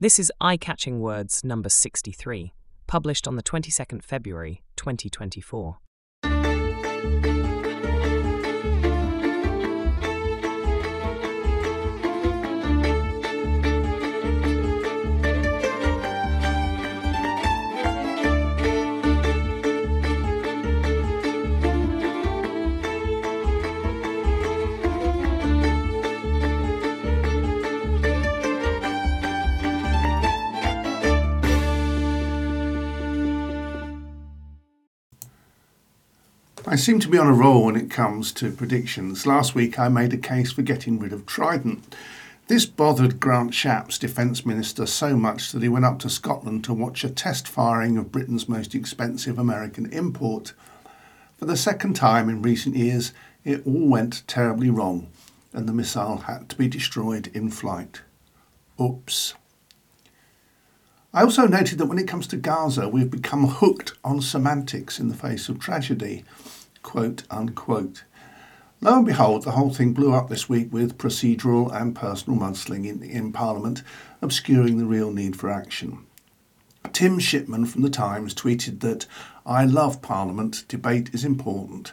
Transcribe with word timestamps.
This 0.00 0.20
is 0.20 0.30
Eye 0.40 0.56
Catching 0.56 1.00
Words 1.00 1.42
number 1.42 1.68
63, 1.68 2.52
published 2.86 3.26
on 3.26 3.34
the 3.34 3.42
22nd 3.42 4.04
February 4.04 4.62
2024. 4.76 5.78
I 36.70 36.76
seem 36.76 37.00
to 37.00 37.08
be 37.08 37.16
on 37.16 37.26
a 37.26 37.32
roll 37.32 37.64
when 37.64 37.76
it 37.76 37.88
comes 37.88 38.30
to 38.32 38.52
predictions. 38.52 39.26
Last 39.26 39.54
week 39.54 39.78
I 39.78 39.88
made 39.88 40.12
a 40.12 40.18
case 40.18 40.52
for 40.52 40.60
getting 40.60 40.98
rid 40.98 41.14
of 41.14 41.24
Trident. 41.24 41.96
This 42.48 42.66
bothered 42.66 43.18
Grant 43.18 43.52
Shapps, 43.52 43.98
Defence 43.98 44.44
Minister, 44.44 44.84
so 44.84 45.16
much 45.16 45.52
that 45.52 45.62
he 45.62 45.70
went 45.70 45.86
up 45.86 45.98
to 46.00 46.10
Scotland 46.10 46.64
to 46.64 46.74
watch 46.74 47.04
a 47.04 47.08
test 47.08 47.48
firing 47.48 47.96
of 47.96 48.12
Britain's 48.12 48.50
most 48.50 48.74
expensive 48.74 49.38
American 49.38 49.90
import. 49.94 50.52
For 51.38 51.46
the 51.46 51.56
second 51.56 51.94
time 51.96 52.28
in 52.28 52.42
recent 52.42 52.76
years, 52.76 53.14
it 53.44 53.66
all 53.66 53.88
went 53.88 54.24
terribly 54.26 54.68
wrong, 54.68 55.08
and 55.54 55.66
the 55.66 55.72
missile 55.72 56.18
had 56.18 56.50
to 56.50 56.56
be 56.56 56.68
destroyed 56.68 57.30
in 57.32 57.48
flight. 57.50 58.02
Oops. 58.78 59.32
I 61.14 61.22
also 61.22 61.46
noted 61.46 61.78
that 61.78 61.86
when 61.86 61.98
it 61.98 62.06
comes 62.06 62.26
to 62.26 62.36
Gaza, 62.36 62.90
we've 62.90 63.10
become 63.10 63.46
hooked 63.46 63.94
on 64.04 64.20
semantics 64.20 65.00
in 65.00 65.08
the 65.08 65.16
face 65.16 65.48
of 65.48 65.58
tragedy 65.58 66.26
quote 66.82 67.24
unquote. 67.30 68.04
Lo 68.80 68.96
and 68.96 69.06
behold, 69.06 69.42
the 69.42 69.50
whole 69.52 69.74
thing 69.74 69.92
blew 69.92 70.12
up 70.12 70.28
this 70.28 70.48
week 70.48 70.72
with 70.72 70.98
procedural 70.98 71.74
and 71.74 71.96
personal 71.96 72.38
mudslinging 72.38 73.02
in 73.02 73.32
Parliament, 73.32 73.82
obscuring 74.22 74.78
the 74.78 74.86
real 74.86 75.10
need 75.10 75.34
for 75.34 75.50
action. 75.50 76.06
Tim 76.92 77.18
Shipman 77.18 77.66
from 77.66 77.82
The 77.82 77.90
Times 77.90 78.34
tweeted 78.34 78.80
that 78.80 79.06
I 79.44 79.64
love 79.64 80.00
Parliament, 80.00 80.64
debate 80.68 81.10
is 81.12 81.24
important, 81.24 81.92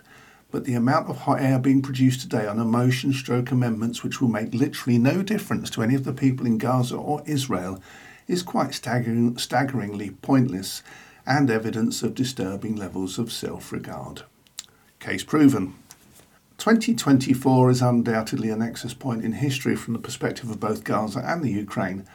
but 0.52 0.66
the 0.66 0.76
amount 0.76 1.10
of 1.10 1.18
hot 1.18 1.42
air 1.42 1.58
being 1.58 1.82
produced 1.82 2.22
today 2.22 2.46
on 2.46 2.60
a 2.60 2.66
motion 2.66 3.14
stroke 3.14 3.52
amendments 3.52 4.04
which 4.04 4.22
will 4.22 4.30
make 4.30 4.54
literally 4.54 5.00
no 5.00 5.24
difference 5.24 5.70
to 5.72 5.82
any 5.82 5.96
of 5.96 6.04
the 6.04 6.14
people 6.14 6.46
in 6.46 6.60
Gaza 6.60 6.96
or 6.96 7.24
Israel 7.26 7.82
is 8.28 8.44
quite 8.44 8.74
staggering, 8.74 9.38
staggeringly 9.38 10.12
pointless 10.12 10.84
and 11.26 11.50
evidence 11.50 12.04
of 12.04 12.14
disturbing 12.14 12.76
levels 12.76 13.18
of 13.18 13.32
self 13.32 13.72
regard. 13.72 14.24
Case 15.06 15.24
proven. 15.24 15.76
2024 16.58 17.70
is 17.70 17.80
undoubtedly 17.84 18.50
a 18.50 18.56
nexus 18.56 18.96
point 18.96 19.24
in 19.24 19.34
history 19.34 19.76
from 19.76 19.94
the 19.94 20.00
perspective 20.00 20.50
of 20.50 20.60
both 20.60 20.84
Gaza 20.84 21.20
and 21.20 21.44
the 21.44 21.52
Ukraine. 21.52 22.08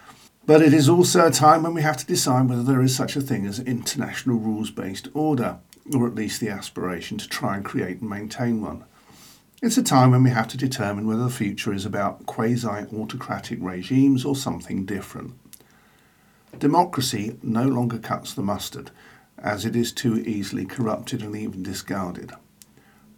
But 0.45 0.61
it 0.61 0.75
is 0.75 0.89
also 0.89 1.25
a 1.25 1.31
time 1.31 1.63
when 1.63 1.73
we 1.73 1.83
have 1.83 1.99
to 1.99 2.05
decide 2.05 2.49
whether 2.49 2.65
there 2.65 2.83
is 2.83 2.97
such 2.97 3.15
a 3.15 3.21
thing 3.21 3.47
as 3.47 3.61
international 3.61 4.39
rules 4.39 4.73
based 4.73 5.07
order, 5.15 5.59
or 5.95 6.05
at 6.09 6.17
least 6.17 6.41
the 6.41 6.49
aspiration 6.49 7.17
to 7.19 7.29
try 7.29 7.55
and 7.55 7.65
create 7.65 8.01
and 8.01 8.11
maintain 8.11 8.61
one. 8.61 8.83
It's 9.63 9.79
a 9.79 9.85
time 9.85 10.11
when 10.11 10.25
we 10.25 10.31
have 10.31 10.49
to 10.49 10.57
determine 10.57 11.07
whether 11.07 11.23
the 11.23 11.31
future 11.31 11.73
is 11.73 11.87
about 11.87 12.27
quasi 12.27 12.67
autocratic 12.67 13.61
regimes 13.63 14.25
or 14.25 14.35
something 14.35 14.85
different. 14.85 15.35
Democracy 16.59 17.37
no 17.41 17.69
longer 17.69 17.99
cuts 17.99 18.35
the 18.35 18.43
mustard, 18.43 18.91
as 19.39 19.65
it 19.65 19.77
is 19.77 19.93
too 19.93 20.19
easily 20.23 20.65
corrupted 20.65 21.23
and 21.23 21.37
even 21.37 21.63
discarded. 21.63 22.33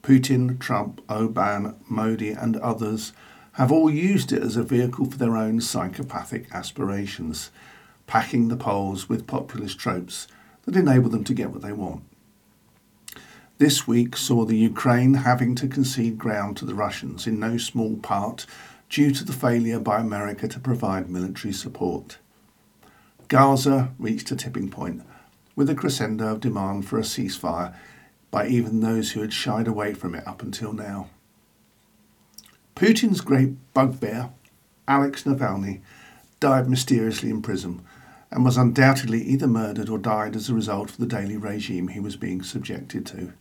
Putin, 0.03 0.58
Trump, 0.58 1.00
Orbán, 1.06 1.77
Modi, 1.88 2.31
and 2.31 2.56
others 2.56 3.12
have 3.53 3.71
all 3.71 3.91
used 3.91 4.32
it 4.32 4.43
as 4.43 4.56
a 4.56 4.62
vehicle 4.62 5.10
for 5.10 5.16
their 5.16 5.37
own 5.37 5.60
psychopathic 5.60 6.53
aspirations, 6.53 7.50
packing 8.06 8.49
the 8.49 8.56
polls 8.56 9.09
with 9.09 9.27
populist 9.27 9.78
tropes 9.78 10.27
that 10.65 10.77
enable 10.77 11.10
them 11.10 11.25
to 11.25 11.34
get 11.34 11.50
what 11.50 11.62
they 11.62 11.72
want. 11.72 12.03
This 13.59 13.87
week 13.87 14.16
saw 14.16 14.44
the 14.44 14.56
Ukraine 14.56 15.15
having 15.15 15.54
to 15.56 15.69
concede 15.69 16.19
ground 16.19 16.56
to 16.56 16.65
the 16.65 16.75
Russians, 16.75 17.27
in 17.27 17.38
no 17.38 17.56
small 17.59 17.97
part 17.97 18.44
due 18.88 19.12
to 19.12 19.25
the 19.25 19.32
failure 19.32 19.78
by 19.78 20.00
America 20.00 20.48
to 20.48 20.59
provide 20.59 21.09
military 21.09 21.53
support. 21.53 22.19
Gaza 23.28 23.93
reached 23.98 24.31
a 24.31 24.37
tipping 24.37 24.69
point, 24.69 25.03
with 25.54 25.71
a 25.71 25.75
crescendo 25.75 26.32
of 26.32 26.41
demand 26.41 26.88
for 26.88 26.98
a 26.98 27.03
ceasefire 27.03 27.75
by 28.32 28.48
even 28.48 28.81
those 28.81 29.12
who 29.12 29.20
had 29.20 29.32
shied 29.32 29.69
away 29.69 29.94
from 29.94 30.16
it 30.16 30.26
up 30.26 30.43
until 30.43 30.72
now. 30.72 31.09
Putin's 32.75 33.20
great 33.20 33.53
bugbear, 33.75 34.31
Alex 34.88 35.22
Navalny, 35.22 35.81
died 36.41 36.69
mysteriously 36.69 37.31
in 37.31 37.42
prison 37.42 37.82
and 38.32 38.44
was 38.44 38.56
undoubtedly 38.56 39.22
either 39.22 39.47
murdered 39.47 39.88
or 39.88 39.98
died 39.98 40.34
as 40.34 40.48
a 40.48 40.54
result 40.54 40.91
of 40.91 40.97
the 40.97 41.06
daily 41.06 41.37
regime 41.37 41.88
he 41.88 42.00
was 42.00 42.16
being 42.16 42.42
subjected 42.42 43.06
to. 43.06 43.32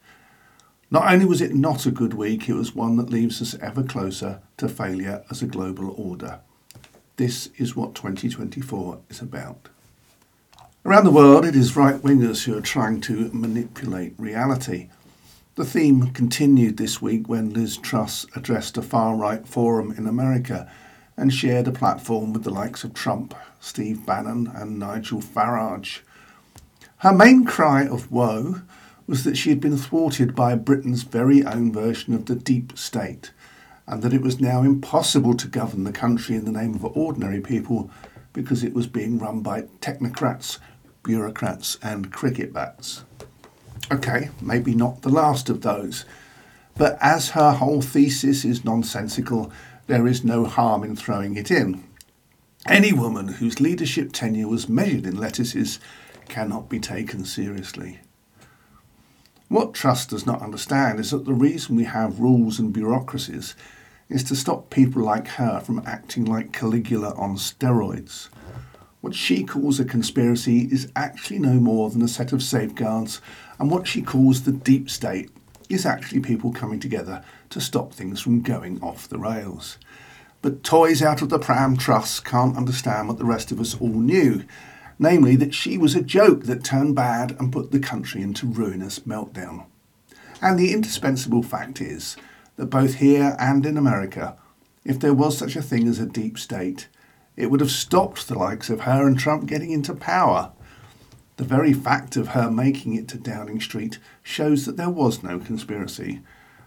Not 0.91 1.11
only 1.11 1.25
was 1.25 1.41
it 1.41 1.55
not 1.55 1.85
a 1.85 1.91
good 1.91 2.13
week, 2.13 2.49
it 2.49 2.53
was 2.53 2.75
one 2.75 2.97
that 2.97 3.09
leaves 3.09 3.41
us 3.41 3.55
ever 3.61 3.81
closer 3.81 4.41
to 4.57 4.67
failure 4.67 5.23
as 5.31 5.41
a 5.41 5.47
global 5.47 5.89
order. 5.97 6.41
This 7.15 7.49
is 7.57 7.77
what 7.77 7.95
2024 7.95 8.99
is 9.09 9.21
about. 9.21 9.69
Around 10.83 11.03
the 11.03 11.11
world, 11.11 11.45
it 11.45 11.55
is 11.55 11.75
right 11.75 12.01
wingers 12.01 12.45
who 12.45 12.57
are 12.57 12.61
trying 12.61 13.01
to 13.01 13.29
manipulate 13.33 14.15
reality. 14.17 14.89
The 15.53 15.63
theme 15.63 16.07
continued 16.07 16.77
this 16.77 16.99
week 16.99 17.29
when 17.29 17.53
Liz 17.53 17.77
Truss 17.77 18.25
addressed 18.35 18.79
a 18.79 18.81
far 18.81 19.15
right 19.15 19.47
forum 19.47 19.91
in 19.95 20.07
America 20.07 20.67
and 21.15 21.31
shared 21.31 21.67
a 21.67 21.71
platform 21.71 22.33
with 22.33 22.43
the 22.43 22.49
likes 22.49 22.83
of 22.83 22.95
Trump, 22.95 23.35
Steve 23.59 24.07
Bannon, 24.07 24.51
and 24.55 24.79
Nigel 24.79 25.21
Farage. 25.21 25.99
Her 26.97 27.13
main 27.13 27.45
cry 27.45 27.85
of 27.85 28.11
woe 28.11 28.61
was 29.05 29.23
that 29.23 29.37
she 29.37 29.49
had 29.49 29.61
been 29.61 29.77
thwarted 29.77 30.33
by 30.33 30.55
Britain's 30.55 31.03
very 31.03 31.45
own 31.45 31.71
version 31.71 32.15
of 32.15 32.25
the 32.25 32.35
deep 32.35 32.75
state, 32.75 33.29
and 33.85 34.01
that 34.01 34.13
it 34.13 34.21
was 34.21 34.41
now 34.41 34.63
impossible 34.63 35.35
to 35.35 35.47
govern 35.47 35.83
the 35.83 35.91
country 35.91 36.35
in 36.35 36.45
the 36.45 36.51
name 36.51 36.73
of 36.73 36.97
ordinary 36.97 37.39
people 37.39 37.91
because 38.33 38.63
it 38.63 38.73
was 38.73 38.87
being 38.87 39.19
run 39.19 39.41
by 39.41 39.63
technocrats 39.81 40.57
bureaucrats, 41.03 41.77
and 41.81 42.11
cricket 42.11 42.53
bats. 42.53 43.03
Okay, 43.91 44.29
maybe 44.41 44.73
not 44.75 45.01
the 45.01 45.09
last 45.09 45.49
of 45.49 45.61
those, 45.61 46.05
but 46.77 46.97
as 47.01 47.31
her 47.31 47.51
whole 47.51 47.81
thesis 47.81 48.45
is 48.45 48.63
nonsensical, 48.63 49.51
there 49.87 50.07
is 50.07 50.23
no 50.23 50.45
harm 50.45 50.83
in 50.83 50.95
throwing 50.95 51.35
it 51.35 51.51
in. 51.51 51.83
Any 52.67 52.93
woman 52.93 53.27
whose 53.27 53.59
leadership 53.59 54.13
tenure 54.13 54.47
was 54.47 54.69
measured 54.69 55.05
in 55.05 55.17
lettuces 55.17 55.79
cannot 56.29 56.69
be 56.69 56.79
taken 56.79 57.25
seriously. 57.25 57.99
What 59.47 59.73
Truss 59.73 60.05
does 60.05 60.25
not 60.25 60.41
understand 60.41 60.99
is 60.99 61.11
that 61.11 61.25
the 61.25 61.33
reason 61.33 61.75
we 61.75 61.83
have 61.83 62.21
rules 62.21 62.57
and 62.57 62.71
bureaucracies 62.71 63.55
is 64.07 64.23
to 64.25 64.35
stop 64.35 64.69
people 64.69 65.01
like 65.03 65.27
her 65.27 65.59
from 65.59 65.83
acting 65.85 66.23
like 66.23 66.53
Caligula 66.53 67.13
on 67.15 67.35
steroids. 67.35 68.29
What 69.01 69.15
she 69.15 69.43
calls 69.43 69.79
a 69.79 69.85
conspiracy 69.85 70.69
is 70.71 70.91
actually 70.95 71.39
no 71.39 71.53
more 71.53 71.89
than 71.89 72.03
a 72.03 72.07
set 72.07 72.31
of 72.31 72.43
safeguards, 72.43 73.19
and 73.59 73.69
what 73.69 73.87
she 73.87 74.03
calls 74.03 74.43
the 74.43 74.51
deep 74.51 74.89
state 74.89 75.31
is 75.69 75.85
actually 75.85 76.19
people 76.19 76.51
coming 76.51 76.79
together 76.79 77.23
to 77.49 77.59
stop 77.59 77.93
things 77.93 78.21
from 78.21 78.41
going 78.41 78.81
off 78.81 79.09
the 79.09 79.17
rails. 79.17 79.79
But 80.43 80.63
toys 80.63 81.01
out 81.01 81.21
of 81.21 81.29
the 81.29 81.39
pram 81.39 81.77
Truss 81.77 82.19
can't 82.19 82.57
understand 82.57 83.07
what 83.07 83.17
the 83.17 83.25
rest 83.25 83.51
of 83.51 83.59
us 83.59 83.79
all 83.79 83.89
knew, 83.89 84.43
namely 84.99 85.35
that 85.35 85.55
she 85.55 85.79
was 85.79 85.95
a 85.95 86.01
joke 86.01 86.43
that 86.43 86.63
turned 86.63 86.95
bad 86.95 87.35
and 87.39 87.51
put 87.51 87.71
the 87.71 87.79
country 87.79 88.21
into 88.21 88.45
ruinous 88.45 88.99
meltdown. 88.99 89.65
And 90.41 90.59
the 90.59 90.73
indispensable 90.73 91.43
fact 91.43 91.81
is 91.81 92.17
that 92.55 92.67
both 92.67 92.95
here 92.95 93.35
and 93.39 93.65
in 93.65 93.77
America, 93.77 94.37
if 94.83 94.99
there 94.99 95.13
was 95.13 95.37
such 95.37 95.55
a 95.55 95.61
thing 95.61 95.87
as 95.87 95.99
a 95.99 96.05
deep 96.05 96.37
state, 96.37 96.87
it 97.35 97.49
would 97.49 97.59
have 97.59 97.71
stopped 97.71 98.27
the 98.27 98.37
likes 98.37 98.69
of 98.69 98.81
her 98.81 99.07
and 99.07 99.17
Trump 99.17 99.47
getting 99.47 99.71
into 99.71 99.93
power. 99.93 100.51
The 101.37 101.43
very 101.43 101.73
fact 101.73 102.17
of 102.17 102.29
her 102.29 102.51
making 102.51 102.93
it 102.95 103.07
to 103.09 103.17
Downing 103.17 103.61
Street 103.61 103.99
shows 104.21 104.65
that 104.65 104.77
there 104.77 104.89
was 104.89 105.23
no 105.23 105.39
conspiracy, 105.39 106.21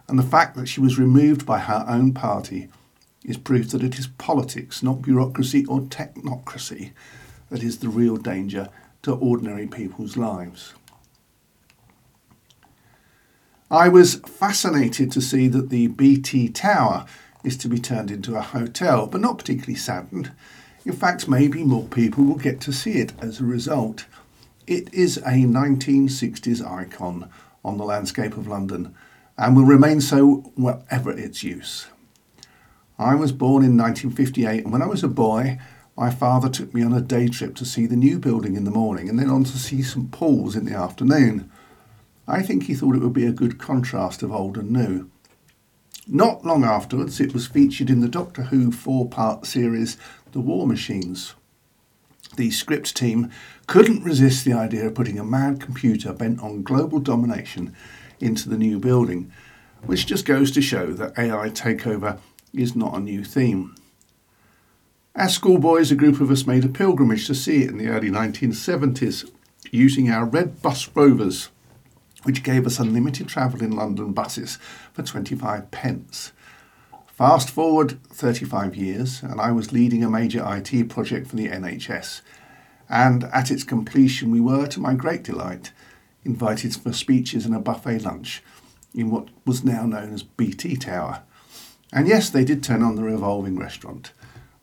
and 0.09 0.19
the 0.19 0.23
fact 0.23 0.57
that 0.57 0.67
she 0.67 0.81
was 0.81 0.99
removed 0.99 1.47
by 1.47 1.61
her 1.61 1.85
own 1.89 2.13
party 2.13 2.69
is 3.25 3.39
proof 3.39 3.71
that 3.71 3.83
it 3.83 3.99
is 3.99 4.07
politics, 4.07 4.83
not 4.83 5.03
bureaucracy 5.03 5.65
or 5.67 5.81
technocracy, 5.81 6.93
that 7.51 7.63
is 7.63 7.79
the 7.79 7.89
real 7.89 8.17
danger 8.17 8.69
to 9.03 9.15
ordinary 9.15 9.67
people's 9.67 10.17
lives. 10.17 10.75
I 13.71 13.89
was 13.89 14.17
fascinated 14.17 15.11
to 15.13 15.21
see 15.21 15.49
that 15.49 15.71
the 15.71 15.89
BT 15.89 16.49
Tower 16.51 17.07
is 17.45 17.57
to 17.59 17.69
be 17.69 17.79
turned 17.79 18.11
into 18.11 18.37
a 18.37 18.41
hotel, 18.41 19.07
but 19.07 19.21
not 19.21 19.39
particularly 19.39 19.75
saddened. 19.75 20.33
In 20.85 20.93
fact, 20.93 21.29
maybe 21.29 21.63
more 21.63 21.85
people 21.85 22.25
will 22.25 22.35
get 22.37 22.61
to 22.63 22.73
see 22.73 22.93
it 22.93 23.13
as 23.21 23.41
a 23.41 23.45
result. 23.45 24.07
It 24.67 24.93
is 24.93 25.19
a 25.19 25.45
1960s 25.45 26.67
icon 26.67 27.31
on 27.65 27.79
the 27.79 27.85
landscape 27.85 28.37
of 28.37 28.49
London 28.49 28.95
and 29.37 29.57
will 29.57 29.65
remain 29.65 30.01
so 30.01 30.53
whatever 30.55 31.11
its 31.11 31.43
use. 31.43 31.87
I 32.99 33.15
was 33.15 33.33
born 33.33 33.65
in 33.65 33.77
1958 33.77 34.65
and 34.65 34.73
when 34.73 34.83
I 34.83 34.87
was 34.87 35.03
a 35.03 35.09
boy, 35.09 35.59
my 35.97 36.11
father 36.11 36.49
took 36.49 36.75
me 36.75 36.83
on 36.83 36.93
a 36.93 37.01
day 37.01 37.29
trip 37.29 37.55
to 37.57 37.65
see 37.65 37.87
the 37.87 37.97
new 37.97 38.19
building 38.19 38.57
in 38.57 38.65
the 38.65 38.71
morning 38.71 39.09
and 39.09 39.19
then 39.19 39.31
on 39.31 39.45
to 39.45 39.59
see 39.59 39.83
St 39.83 40.11
Paul's 40.11 40.57
in 40.57 40.65
the 40.65 40.75
afternoon. 40.75 41.51
I 42.27 42.43
think 42.43 42.65
he 42.65 42.75
thought 42.75 42.95
it 42.95 43.03
would 43.03 43.13
be 43.13 43.27
a 43.27 43.33
good 43.33 43.59
contrast 43.59 44.23
of 44.23 44.33
old 44.33 44.57
and 44.57 44.71
new. 44.71 45.11
Not 46.07 46.45
long 46.45 46.65
afterwards, 46.65 47.19
it 47.19 47.33
was 47.33 47.47
featured 47.47 47.89
in 47.89 48.01
the 48.01 48.09
Doctor 48.09 48.43
Who 48.43 48.71
four 48.71 49.09
part 49.09 49.47
series 49.47 49.97
The 50.33 50.41
War 50.41 50.67
Machines. 50.67 51.35
The 52.37 52.51
script 52.51 52.95
team 52.95 53.31
couldn't 53.67 54.05
resist 54.05 54.45
the 54.45 54.53
idea 54.53 54.87
of 54.87 54.95
putting 54.95 55.19
a 55.19 55.25
mad 55.25 55.63
computer 55.63 56.13
bent 56.13 56.43
on 56.43 56.63
global 56.63 56.99
domination 56.99 57.75
into 58.21 58.51
the 58.51 58.59
new 58.59 58.79
building, 58.79 59.33
which 59.87 60.07
just 60.07 60.27
goes 60.27 60.51
to 60.51 60.61
show 60.61 60.93
that 60.93 61.19
AI 61.19 61.49
takeover 61.49 62.19
is 62.53 62.77
not 62.77 62.95
a 62.95 63.01
new 63.01 63.25
theme. 63.25 63.75
As 65.15 65.35
schoolboys, 65.35 65.91
a 65.91 65.95
group 65.95 66.21
of 66.21 66.31
us 66.31 66.47
made 66.47 66.67
a 66.67 66.69
pilgrimage 66.69 67.27
to 67.29 67.35
see 67.35 67.63
it 67.63 67.71
in 67.71 67.79
the 67.79 67.89
early 67.89 68.11
1970s 68.11 69.31
using 69.71 70.11
our 70.11 70.27
red 70.27 70.61
bus 70.61 70.87
rovers, 70.95 71.49
which 72.25 72.43
gave 72.43 72.67
us 72.67 72.79
unlimited 72.79 73.29
travel 73.29 73.63
in 73.63 73.71
London 73.71 74.13
buses 74.13 74.59
for 74.93 75.03
25 75.03 75.71
pence. 75.71 76.33
Fast 77.07 77.49
forward 77.49 78.03
35 78.09 78.75
years, 78.75 79.23
and 79.23 79.41
I 79.41 79.53
was 79.53 79.73
leading 79.73 80.03
a 80.03 80.11
major 80.11 80.45
IT 80.45 80.89
project 80.89 81.29
for 81.29 81.37
the 81.37 81.49
NHS. 81.49 82.23
And 82.89 83.25
at 83.25 83.51
its 83.51 83.63
completion, 83.63 84.31
we 84.31 84.41
were, 84.41 84.67
to 84.67 84.81
my 84.81 84.95
great 84.95 85.23
delight, 85.23 85.71
invited 86.25 86.75
for 86.75 86.93
speeches 86.93 87.47
and 87.47 87.55
a 87.55 87.61
buffet 87.61 88.01
lunch 88.01 88.43
in 88.95 89.11
what 89.11 89.29
was 89.47 89.65
now 89.65 89.85
known 89.87 90.13
as 90.13 90.23
BT 90.23 90.77
Tower. 90.77 91.23
And 91.93 92.09
yes, 92.09 92.31
they 92.31 92.45
did 92.45 92.63
turn 92.63 92.83
on 92.83 92.97
the 92.97 93.05
revolving 93.05 93.59
restaurant. 93.59 94.13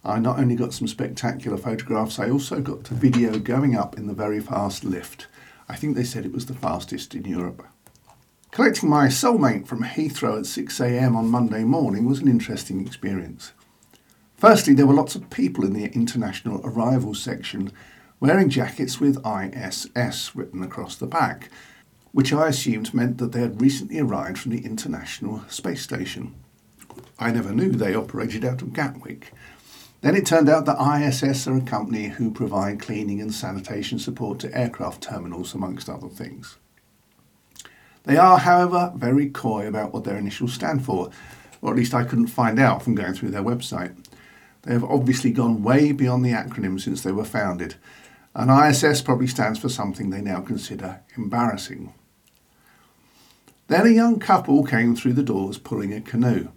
I 0.03 0.19
not 0.19 0.39
only 0.39 0.55
got 0.55 0.73
some 0.73 0.87
spectacular 0.87 1.57
photographs, 1.57 2.19
I 2.19 2.29
also 2.29 2.59
got 2.59 2.85
the 2.85 2.95
video 2.95 3.37
going 3.39 3.75
up 3.75 3.97
in 3.97 4.07
the 4.07 4.13
very 4.13 4.39
fast 4.39 4.83
lift. 4.83 5.27
I 5.71 5.77
think 5.77 5.95
they 5.95 6.03
said 6.03 6.25
it 6.25 6.33
was 6.33 6.47
the 6.47 6.53
fastest 6.53 7.15
in 7.15 7.23
Europe. 7.23 7.65
Collecting 8.51 8.89
my 8.89 9.07
soulmate 9.07 9.65
from 9.65 9.85
Heathrow 9.85 10.39
at 10.39 10.43
6am 10.43 11.15
on 11.15 11.29
Monday 11.29 11.63
morning 11.63 12.03
was 12.03 12.19
an 12.19 12.27
interesting 12.27 12.85
experience. 12.85 13.53
Firstly, 14.35 14.73
there 14.73 14.85
were 14.85 14.93
lots 14.93 15.15
of 15.15 15.29
people 15.29 15.63
in 15.63 15.71
the 15.71 15.85
international 15.85 16.59
arrivals 16.65 17.21
section 17.23 17.71
wearing 18.19 18.49
jackets 18.49 18.99
with 18.99 19.25
ISS 19.25 20.35
written 20.35 20.61
across 20.61 20.97
the 20.97 21.07
back, 21.07 21.49
which 22.11 22.33
I 22.33 22.49
assumed 22.49 22.93
meant 22.93 23.17
that 23.19 23.31
they 23.31 23.39
had 23.39 23.61
recently 23.61 23.97
arrived 23.97 24.39
from 24.39 24.51
the 24.51 24.65
International 24.65 25.41
Space 25.47 25.83
Station. 25.83 26.35
I 27.17 27.31
never 27.31 27.53
knew 27.53 27.71
they 27.71 27.95
operated 27.95 28.43
out 28.43 28.61
of 28.61 28.73
Gatwick. 28.73 29.31
Then 30.01 30.15
it 30.15 30.25
turned 30.25 30.49
out 30.49 30.65
that 30.65 30.81
ISS 30.81 31.47
are 31.47 31.57
a 31.57 31.61
company 31.61 32.07
who 32.07 32.31
provide 32.31 32.81
cleaning 32.81 33.21
and 33.21 33.33
sanitation 33.33 33.99
support 33.99 34.39
to 34.39 34.57
aircraft 34.57 35.03
terminals, 35.03 35.53
amongst 35.53 35.89
other 35.89 36.09
things. 36.09 36.57
They 38.03 38.17
are, 38.17 38.39
however, 38.39 38.91
very 38.95 39.29
coy 39.29 39.67
about 39.67 39.93
what 39.93 40.03
their 40.03 40.17
initials 40.17 40.53
stand 40.53 40.83
for, 40.83 41.11
or 41.61 41.71
at 41.71 41.77
least 41.77 41.93
I 41.93 42.03
couldn't 42.03 42.27
find 42.27 42.59
out 42.59 42.81
from 42.81 42.95
going 42.95 43.13
through 43.13 43.29
their 43.29 43.43
website. 43.43 43.95
They 44.63 44.73
have 44.73 44.83
obviously 44.83 45.31
gone 45.31 45.61
way 45.61 45.91
beyond 45.91 46.25
the 46.25 46.31
acronym 46.31 46.81
since 46.81 47.03
they 47.03 47.11
were 47.11 47.23
founded, 47.23 47.75
and 48.33 48.49
ISS 48.49 49.01
probably 49.01 49.27
stands 49.27 49.59
for 49.59 49.69
something 49.69 50.09
they 50.09 50.21
now 50.21 50.41
consider 50.41 51.01
embarrassing. 51.15 51.93
Then 53.67 53.85
a 53.85 53.91
young 53.91 54.19
couple 54.19 54.63
came 54.63 54.95
through 54.95 55.13
the 55.13 55.23
doors 55.23 55.59
pulling 55.59 55.93
a 55.93 56.01
canoe. 56.01 56.49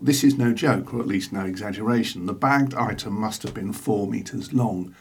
This 0.00 0.24
is 0.24 0.38
no 0.38 0.52
joke, 0.52 0.92
or 0.92 1.00
at 1.00 1.06
least 1.06 1.32
no 1.32 1.44
exaggeration. 1.44 2.26
The 2.26 2.32
bagged 2.32 2.74
item 2.74 3.14
must 3.14 3.42
have 3.42 3.54
been 3.54 3.72
four 3.72 4.06
metres 4.06 4.52
long. 4.52 4.94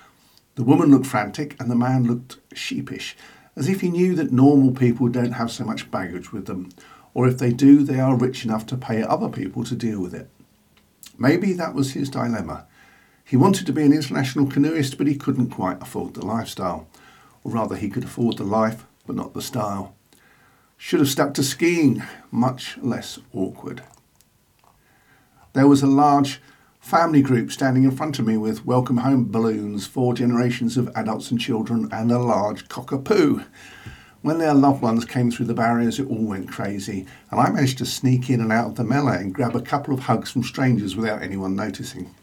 The 0.56 0.64
woman 0.64 0.92
looked 0.92 1.08
frantic, 1.08 1.56
and 1.60 1.72
the 1.72 1.76
man 1.76 2.04
looked 2.04 2.38
sheepish, 2.54 3.16
as 3.56 3.68
if 3.68 3.82
he 3.82 3.90
knew 3.90 4.16
that 4.16 4.32
normal 4.32 4.72
people 4.72 5.08
don't 5.08 5.34
have 5.34 5.52
so 5.52 5.64
much 5.64 5.90
baggage 5.90 6.32
with 6.32 6.46
them, 6.46 6.70
or 7.14 7.28
if 7.28 7.38
they 7.38 7.52
do, 7.52 7.84
they 7.84 8.00
are 8.00 8.16
rich 8.16 8.46
enough 8.46 8.66
to 8.68 8.78
pay 8.78 9.02
other 9.02 9.30
people 9.30 9.64
to 9.64 9.76
deal 9.76 10.02
with 10.02 10.14
it. 10.14 10.30
Maybe 11.18 11.54
that 11.54 11.74
was 11.74 11.94
his 11.94 12.10
dilemma. 12.10 12.66
He 13.24 13.38
wanted 13.38 13.66
to 13.68 13.74
be 13.74 13.84
an 13.84 13.94
international 13.94 14.48
canoeist, 14.48 14.98
but 14.98 15.08
he 15.08 15.16
couldn't 15.16 15.52
quite 15.52 15.82
afford 15.82 16.14
the 16.14 16.26
lifestyle. 16.26 16.88
Or 17.44 17.54
rather, 17.54 17.76
he 17.76 17.90
could 17.90 18.04
afford 18.04 18.38
the 18.38 18.44
life, 18.44 18.86
but 19.08 19.16
not 19.16 19.34
the 19.34 19.42
style. 19.42 19.96
Should 20.78 21.00
have 21.00 21.10
stuck 21.10 21.34
to 21.36 21.44
skiing, 21.44 22.04
much 22.30 22.78
less 22.80 23.20
awkward. 23.34 23.84
There 25.54 25.68
was 25.68 25.84
a 25.84 25.88
large 25.88 26.40
family 26.80 27.22
group 27.22 27.52
standing 27.52 27.84
in 27.84 27.92
front 27.92 28.20
of 28.20 28.26
me 28.26 28.38
with 28.38 28.66
welcome 28.66 28.98
home 28.98 29.30
balloons, 29.30 29.86
four 29.86 30.14
generations 30.14 30.78
of 30.78 30.90
adults 30.96 31.30
and 31.30 31.42
children, 31.42 31.90
and 31.92 32.10
a 32.10 32.20
large 32.20 32.70
cockapoo. 32.70 33.46
When 34.22 34.38
their 34.38 34.54
loved 34.54 34.82
ones 34.82 35.04
came 35.04 35.30
through 35.30 35.48
the 35.48 35.54
barriers, 35.54 36.00
it 36.00 36.08
all 36.08 36.24
went 36.24 36.50
crazy, 36.50 37.06
and 37.30 37.42
I 37.42 37.50
managed 37.50 37.80
to 37.80 37.86
sneak 37.86 38.30
in 38.30 38.40
and 38.40 38.52
out 38.54 38.68
of 38.68 38.76
the 38.76 38.86
melee 38.86 39.18
and 39.18 39.34
grab 39.34 39.54
a 39.54 39.62
couple 39.62 39.94
of 39.94 40.02
hugs 40.02 40.32
from 40.32 40.44
strangers 40.44 40.96
without 40.96 41.22
anyone 41.22 41.58
noticing. 41.58 42.16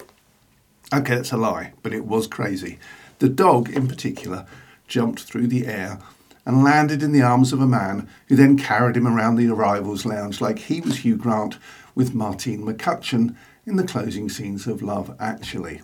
Okay, 0.94 1.16
that's 1.16 1.32
a 1.32 1.36
lie, 1.36 1.74
but 1.82 1.92
it 1.92 2.06
was 2.06 2.26
crazy. 2.26 2.78
The 3.18 3.28
dog, 3.28 3.68
in 3.68 3.88
particular, 3.88 4.46
jumped 4.86 5.20
through 5.20 5.48
the 5.48 5.66
air 5.66 5.98
and 6.46 6.64
landed 6.64 7.02
in 7.02 7.12
the 7.12 7.20
arms 7.20 7.52
of 7.52 7.60
a 7.60 7.66
man 7.66 8.08
who 8.28 8.36
then 8.36 8.56
carried 8.56 8.96
him 8.96 9.06
around 9.06 9.36
the 9.36 9.50
arrivals 9.50 10.06
lounge 10.06 10.40
like 10.40 10.58
he 10.58 10.80
was 10.80 10.98
Hugh 10.98 11.16
Grant 11.16 11.58
with 11.98 12.14
Martine 12.14 12.62
McCutcheon 12.62 13.34
in 13.66 13.74
the 13.74 13.82
closing 13.82 14.28
scenes 14.28 14.68
of 14.68 14.82
Love 14.82 15.16
Actually. 15.18 15.82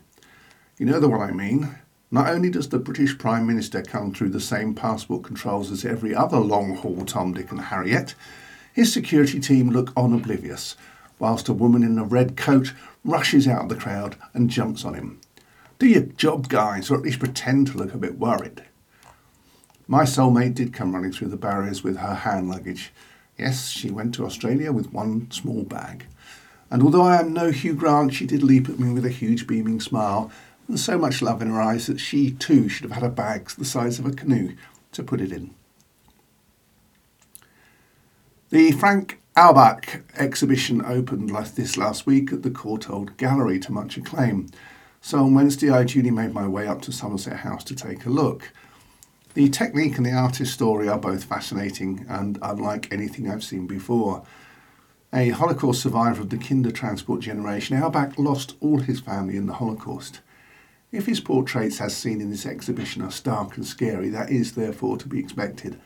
You 0.78 0.86
know 0.86 1.00
the 1.00 1.08
one 1.08 1.20
I 1.20 1.32
mean. 1.32 1.74
Not 2.08 2.28
only 2.28 2.50
does 2.50 2.68
the 2.68 2.78
British 2.78 3.18
Prime 3.18 3.48
Minister 3.48 3.82
come 3.82 4.14
through 4.14 4.28
the 4.28 4.38
same 4.38 4.76
passport 4.76 5.24
controls 5.24 5.72
as 5.72 5.84
every 5.84 6.14
other 6.14 6.38
long 6.38 6.76
haul 6.76 7.04
Tom, 7.04 7.34
Dick, 7.34 7.50
and 7.50 7.62
Harriet, 7.62 8.14
his 8.72 8.92
security 8.92 9.40
team 9.40 9.70
look 9.70 9.92
on 9.96 10.12
oblivious, 10.12 10.76
whilst 11.18 11.48
a 11.48 11.52
woman 11.52 11.82
in 11.82 11.98
a 11.98 12.04
red 12.04 12.36
coat 12.36 12.74
rushes 13.04 13.48
out 13.48 13.64
of 13.64 13.68
the 13.68 13.74
crowd 13.74 14.14
and 14.34 14.50
jumps 14.50 14.84
on 14.84 14.94
him. 14.94 15.20
Do 15.80 15.88
your 15.88 16.02
job, 16.02 16.48
guys, 16.48 16.92
or 16.92 16.96
at 16.96 17.02
least 17.02 17.18
pretend 17.18 17.66
to 17.66 17.76
look 17.76 17.92
a 17.92 17.98
bit 17.98 18.20
worried. 18.20 18.62
My 19.88 20.04
soulmate 20.04 20.54
did 20.54 20.72
come 20.72 20.94
running 20.94 21.10
through 21.10 21.30
the 21.30 21.36
barriers 21.36 21.82
with 21.82 21.96
her 21.96 22.14
hand 22.14 22.48
luggage, 22.48 22.92
Yes, 23.38 23.68
she 23.68 23.90
went 23.90 24.14
to 24.14 24.24
Australia 24.24 24.72
with 24.72 24.92
one 24.92 25.30
small 25.30 25.64
bag. 25.64 26.06
And 26.70 26.82
although 26.82 27.02
I 27.02 27.20
am 27.20 27.32
no 27.32 27.50
Hugh 27.50 27.74
Grant, 27.74 28.14
she 28.14 28.26
did 28.26 28.42
leap 28.42 28.68
at 28.68 28.78
me 28.78 28.92
with 28.92 29.04
a 29.04 29.10
huge 29.10 29.46
beaming 29.46 29.80
smile 29.80 30.30
and 30.68 30.80
so 30.80 30.96
much 30.96 31.20
love 31.20 31.42
in 31.42 31.48
her 31.48 31.60
eyes 31.60 31.86
that 31.86 32.00
she 32.00 32.30
too 32.30 32.68
should 32.68 32.84
have 32.84 32.92
had 32.92 33.02
a 33.02 33.08
bag 33.08 33.50
the 33.50 33.64
size 33.64 33.98
of 33.98 34.06
a 34.06 34.12
canoe 34.12 34.54
to 34.92 35.02
put 35.02 35.20
it 35.20 35.32
in. 35.32 35.54
The 38.50 38.72
Frank 38.72 39.20
Auerbach 39.36 40.02
exhibition 40.16 40.84
opened 40.84 41.30
this 41.56 41.76
last 41.76 42.06
week 42.06 42.32
at 42.32 42.42
the 42.42 42.50
Courtauld 42.50 43.16
Gallery 43.16 43.58
to 43.60 43.72
much 43.72 43.96
acclaim. 43.96 44.48
So 45.00 45.18
on 45.18 45.34
Wednesday, 45.34 45.70
I 45.70 45.84
duly 45.84 46.10
made 46.10 46.32
my 46.32 46.46
way 46.46 46.66
up 46.66 46.80
to 46.82 46.92
Somerset 46.92 47.40
House 47.40 47.64
to 47.64 47.74
take 47.74 48.06
a 48.06 48.10
look. 48.10 48.52
The 49.34 49.48
technique 49.48 49.96
and 49.96 50.06
the 50.06 50.12
artist's 50.12 50.54
story 50.54 50.88
are 50.88 50.98
both 50.98 51.24
fascinating 51.24 52.06
and 52.08 52.38
unlike 52.40 52.92
anything 52.92 53.28
I've 53.28 53.42
seen 53.42 53.66
before. 53.66 54.24
A 55.12 55.30
Holocaust 55.30 55.82
survivor 55.82 56.22
of 56.22 56.30
the 56.30 56.36
Kindertransport 56.36 57.18
generation, 57.18 57.76
Auerbach 57.76 58.16
lost 58.16 58.54
all 58.60 58.78
his 58.78 59.00
family 59.00 59.36
in 59.36 59.46
the 59.46 59.54
Holocaust. 59.54 60.20
If 60.92 61.06
his 61.06 61.18
portraits, 61.18 61.80
as 61.80 61.96
seen 61.96 62.20
in 62.20 62.30
this 62.30 62.46
exhibition, 62.46 63.02
are 63.02 63.10
stark 63.10 63.56
and 63.56 63.66
scary, 63.66 64.08
that 64.10 64.30
is 64.30 64.52
therefore 64.52 64.98
to 64.98 65.08
be 65.08 65.18
expected. 65.18 65.80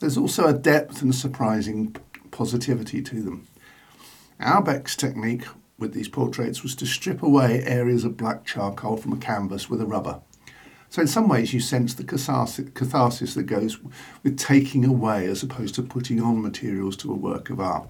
There's 0.00 0.18
also 0.18 0.46
a 0.46 0.52
depth 0.52 1.00
and 1.00 1.14
surprising 1.14 1.96
positivity 2.30 3.00
to 3.00 3.22
them. 3.22 3.46
Auerbach's 4.38 4.94
technique 4.94 5.46
with 5.78 5.94
these 5.94 6.08
portraits 6.08 6.62
was 6.62 6.74
to 6.76 6.86
strip 6.86 7.22
away 7.22 7.62
areas 7.64 8.04
of 8.04 8.18
black 8.18 8.44
charcoal 8.44 8.98
from 8.98 9.14
a 9.14 9.16
canvas 9.16 9.70
with 9.70 9.80
a 9.80 9.86
rubber. 9.86 10.20
So, 10.94 11.02
in 11.02 11.08
some 11.08 11.28
ways, 11.28 11.52
you 11.52 11.58
sense 11.58 11.92
the 11.92 12.04
catharsis 12.04 13.34
that 13.34 13.46
goes 13.46 13.80
with 14.22 14.38
taking 14.38 14.84
away 14.84 15.26
as 15.26 15.42
opposed 15.42 15.74
to 15.74 15.82
putting 15.82 16.22
on 16.22 16.40
materials 16.40 16.96
to 16.98 17.10
a 17.10 17.16
work 17.16 17.50
of 17.50 17.58
art. 17.58 17.88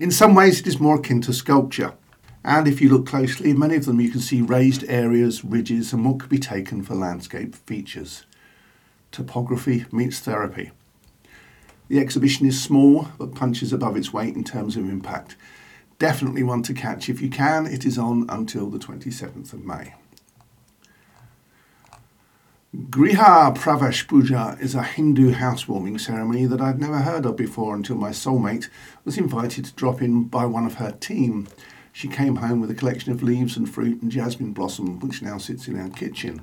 In 0.00 0.10
some 0.10 0.34
ways, 0.34 0.58
it 0.58 0.66
is 0.66 0.80
more 0.80 0.96
akin 0.96 1.20
to 1.20 1.32
sculpture. 1.32 1.94
And 2.42 2.66
if 2.66 2.80
you 2.80 2.88
look 2.88 3.06
closely, 3.06 3.52
many 3.52 3.76
of 3.76 3.84
them 3.84 4.00
you 4.00 4.10
can 4.10 4.18
see 4.18 4.42
raised 4.42 4.82
areas, 4.88 5.44
ridges, 5.44 5.92
and 5.92 6.04
what 6.04 6.18
could 6.18 6.28
be 6.28 6.40
taken 6.40 6.82
for 6.82 6.96
landscape 6.96 7.54
features. 7.54 8.26
Topography 9.12 9.84
meets 9.92 10.18
therapy. 10.18 10.72
The 11.86 12.00
exhibition 12.00 12.48
is 12.48 12.60
small 12.60 13.10
but 13.16 13.36
punches 13.36 13.72
above 13.72 13.96
its 13.96 14.12
weight 14.12 14.34
in 14.34 14.42
terms 14.42 14.76
of 14.76 14.90
impact. 14.90 15.36
Definitely 16.00 16.42
one 16.42 16.64
to 16.64 16.74
catch 16.74 17.08
if 17.08 17.22
you 17.22 17.30
can. 17.30 17.68
It 17.68 17.86
is 17.86 17.96
on 17.96 18.26
until 18.28 18.68
the 18.70 18.80
27th 18.80 19.52
of 19.52 19.64
May. 19.64 19.94
Griha 22.74 23.56
Pravesh 23.56 24.06
Puja 24.06 24.58
is 24.60 24.74
a 24.74 24.82
Hindu 24.82 25.32
housewarming 25.32 25.96
ceremony 25.96 26.44
that 26.44 26.60
I'd 26.60 26.78
never 26.78 26.98
heard 26.98 27.24
of 27.24 27.34
before 27.34 27.74
until 27.74 27.96
my 27.96 28.10
soulmate 28.10 28.68
was 29.06 29.16
invited 29.16 29.64
to 29.64 29.72
drop 29.72 30.02
in 30.02 30.24
by 30.24 30.44
one 30.44 30.66
of 30.66 30.74
her 30.74 30.90
team. 30.92 31.48
She 31.94 32.08
came 32.08 32.36
home 32.36 32.60
with 32.60 32.70
a 32.70 32.74
collection 32.74 33.10
of 33.10 33.22
leaves 33.22 33.56
and 33.56 33.72
fruit 33.72 34.02
and 34.02 34.12
jasmine 34.12 34.52
blossom, 34.52 35.00
which 35.00 35.22
now 35.22 35.38
sits 35.38 35.66
in 35.66 35.80
our 35.80 35.88
kitchen. 35.88 36.42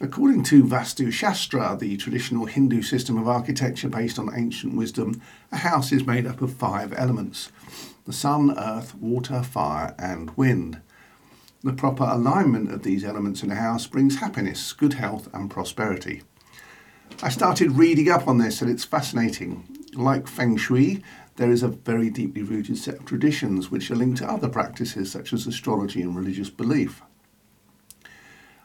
According 0.00 0.44
to 0.44 0.62
Vastu 0.62 1.12
Shastra, 1.12 1.76
the 1.76 1.96
traditional 1.96 2.46
Hindu 2.46 2.82
system 2.82 3.18
of 3.18 3.26
architecture 3.26 3.88
based 3.88 4.16
on 4.16 4.32
ancient 4.32 4.76
wisdom, 4.76 5.20
a 5.50 5.56
house 5.56 5.90
is 5.90 6.06
made 6.06 6.24
up 6.24 6.40
of 6.40 6.52
five 6.52 6.94
elements 6.96 7.50
the 8.04 8.12
sun, 8.12 8.56
earth, 8.56 8.94
water, 8.94 9.42
fire, 9.42 9.96
and 9.98 10.30
wind. 10.36 10.80
The 11.64 11.72
proper 11.72 12.04
alignment 12.04 12.70
of 12.72 12.84
these 12.84 13.04
elements 13.04 13.42
in 13.42 13.50
a 13.50 13.56
house 13.56 13.88
brings 13.88 14.20
happiness, 14.20 14.72
good 14.72 14.92
health, 14.92 15.28
and 15.34 15.50
prosperity. 15.50 16.22
I 17.20 17.30
started 17.30 17.72
reading 17.72 18.08
up 18.08 18.28
on 18.28 18.38
this 18.38 18.62
and 18.62 18.70
it's 18.70 18.84
fascinating. 18.84 19.66
Like 19.92 20.28
Feng 20.28 20.56
Shui, 20.56 21.02
there 21.34 21.50
is 21.50 21.64
a 21.64 21.68
very 21.68 22.10
deeply 22.10 22.42
rooted 22.42 22.78
set 22.78 22.98
of 22.98 23.06
traditions 23.06 23.72
which 23.72 23.90
are 23.90 23.96
linked 23.96 24.18
to 24.18 24.30
other 24.30 24.48
practices 24.48 25.10
such 25.10 25.32
as 25.32 25.48
astrology 25.48 26.00
and 26.00 26.14
religious 26.14 26.48
belief. 26.48 27.02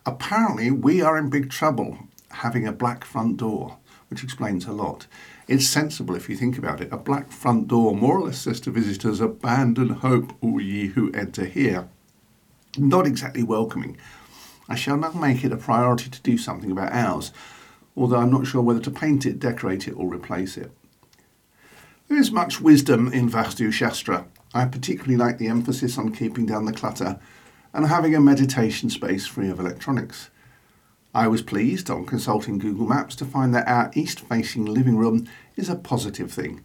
Apparently, 0.05 0.69
we 0.69 1.01
are 1.01 1.17
in 1.17 1.31
big 1.31 1.50
trouble 1.50 1.97
having 2.29 2.67
a 2.67 2.71
black 2.71 3.05
front 3.05 3.38
door, 3.38 3.77
which 4.09 4.23
explains 4.23 4.67
a 4.67 4.71
lot. 4.71 5.07
It's 5.47 5.65
sensible 5.65 6.13
if 6.13 6.29
you 6.29 6.35
think 6.35 6.59
about 6.59 6.79
it. 6.79 6.93
A 6.93 6.97
black 6.97 7.31
front 7.31 7.69
door 7.69 7.95
more 7.95 8.19
or 8.19 8.25
less 8.25 8.38
says 8.38 8.59
to 8.62 8.71
visitors, 8.71 9.19
Abandon 9.19 9.89
hope, 9.89 10.33
all 10.41 10.62
ye 10.62 10.88
who 10.88 11.12
enter 11.13 11.45
here. 11.45 11.89
Not 12.77 13.05
exactly 13.05 13.43
welcoming. 13.43 13.97
I 14.67 14.75
shall 14.75 14.97
now 14.97 15.11
make 15.11 15.43
it 15.43 15.51
a 15.51 15.57
priority 15.57 16.09
to 16.09 16.21
do 16.21 16.37
something 16.37 16.71
about 16.71 16.93
ours, 16.93 17.31
although 17.95 18.17
I'm 18.17 18.31
not 18.31 18.47
sure 18.47 18.61
whether 18.61 18.79
to 18.79 18.91
paint 18.91 19.25
it, 19.25 19.39
decorate 19.39 19.87
it, 19.87 19.91
or 19.91 20.11
replace 20.11 20.57
it. 20.57 20.71
There 22.07 22.17
is 22.17 22.31
much 22.31 22.61
wisdom 22.61 23.11
in 23.13 23.29
Vastu 23.29 23.71
Shastra. 23.71 24.25
I 24.53 24.65
particularly 24.65 25.17
like 25.17 25.37
the 25.37 25.47
emphasis 25.47 25.97
on 25.97 26.13
keeping 26.13 26.45
down 26.45 26.65
the 26.65 26.73
clutter 26.73 27.19
and 27.73 27.87
having 27.87 28.15
a 28.15 28.21
meditation 28.21 28.89
space 28.89 29.25
free 29.25 29.49
of 29.49 29.59
electronics. 29.59 30.29
I 31.13 31.27
was 31.27 31.41
pleased 31.41 31.89
on 31.89 32.05
consulting 32.05 32.57
Google 32.57 32.87
Maps 32.87 33.15
to 33.17 33.25
find 33.25 33.53
that 33.53 33.67
our 33.67 33.91
east 33.93 34.19
facing 34.19 34.65
living 34.65 34.97
room 34.97 35.27
is 35.55 35.69
a 35.69 35.75
positive 35.75 36.31
thing. 36.31 36.63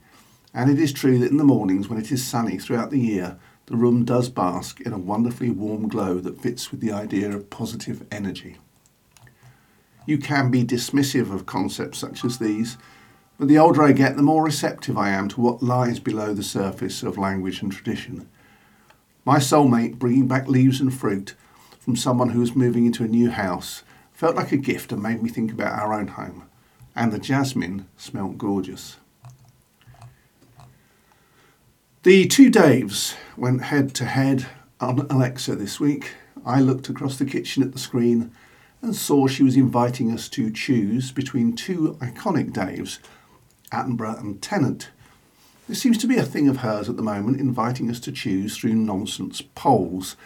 And 0.55 0.71
it 0.71 0.79
is 0.79 0.93
true 0.93 1.19
that 1.19 1.31
in 1.31 1.37
the 1.37 1.45
mornings 1.45 1.89
when 1.89 1.99
it 1.99 2.11
is 2.11 2.27
sunny 2.27 2.59
throughout 2.59 2.91
the 2.91 3.01
year, 3.01 3.39
the 3.69 3.77
room 3.77 4.05
does 4.05 4.29
bask 4.29 4.81
in 4.81 4.93
a 4.93 4.99
wonderfully 4.99 5.51
warm 5.51 5.89
glow 5.89 6.19
that 6.21 6.41
fits 6.41 6.71
with 6.71 6.81
the 6.81 6.93
idea 6.93 7.31
of 7.35 7.51
positive 7.51 8.07
energy. 8.11 8.57
You 10.07 10.19
can 10.19 10.51
be 10.51 10.65
dismissive 10.65 11.33
of 11.33 11.47
concepts 11.47 11.99
such 11.99 12.25
as 12.25 12.39
these 12.39 12.79
but 13.39 13.47
the 13.47 13.59
older 13.59 13.85
I 13.85 13.93
get, 13.93 14.17
the 14.17 14.23
more 14.23 14.43
receptive 14.43 14.99
I 14.99 15.11
am 15.11 15.29
to 15.29 15.41
what 15.41 15.63
lies 15.63 16.01
below 16.01 16.35
the 16.35 16.43
surface 16.43 17.05
of 17.05 17.17
language 17.17 17.63
and 17.63 17.71
tradition. 17.71 18.29
My 19.25 19.39
soulmate 19.39 19.99
bringing 20.01 20.27
back 20.27 20.49
leaves 20.49 20.81
and 20.81 20.93
fruit 20.93 21.35
from 21.79 21.95
someone 21.95 22.31
who 22.31 22.41
was 22.41 22.57
moving 22.57 22.85
into 22.85 23.05
a 23.05 23.09
new 23.09 23.31
house 23.31 23.85
felt 24.13 24.35
like 24.35 24.51
a 24.51 24.57
gift 24.57 24.91
and 24.91 25.01
made 25.01 25.23
me 25.23 25.29
think 25.29 25.53
about 25.53 25.79
our 25.79 25.95
own 25.95 26.09
home. 26.09 26.45
And 26.97 27.13
the 27.13 27.21
jasmine 27.21 27.87
smelt 27.97 28.39
gorgeous. 28.39 28.97
The 32.09 32.27
two 32.27 32.51
Daves 32.51 33.17
went 33.37 33.65
head 33.65 33.93
to 33.97 34.07
head 34.07 34.47
on 34.81 35.01
Alexa 35.11 35.55
this 35.57 35.79
week. 35.79 36.13
I 36.43 36.59
looked 36.59 36.89
across 36.89 37.19
the 37.19 37.27
kitchen 37.27 37.63
at 37.63 37.73
the 37.73 37.79
screen 37.79 38.33
and 38.81 38.97
saw 38.97 39.27
she 39.27 39.43
was 39.43 39.57
inviting 39.57 40.11
us 40.11 40.31
to 40.31 40.51
choose 40.51 41.13
between 41.13 41.55
two 41.55 41.99
iconic 42.01 42.53
Daves 42.53 42.99
Attenborough 43.71 44.19
and 44.19 44.41
Tennant. 44.41 44.89
This 45.69 45.83
seems 45.83 45.99
to 45.99 46.07
be 46.07 46.17
a 46.17 46.23
thing 46.23 46.49
of 46.49 46.57
hers 46.57 46.89
at 46.89 46.97
the 46.97 47.03
moment, 47.03 47.41
inviting 47.41 47.91
us 47.91 48.01
to 48.01 48.11
choose 48.11 48.57
through 48.57 48.75
nonsense 48.75 49.43
polls. 49.55 50.17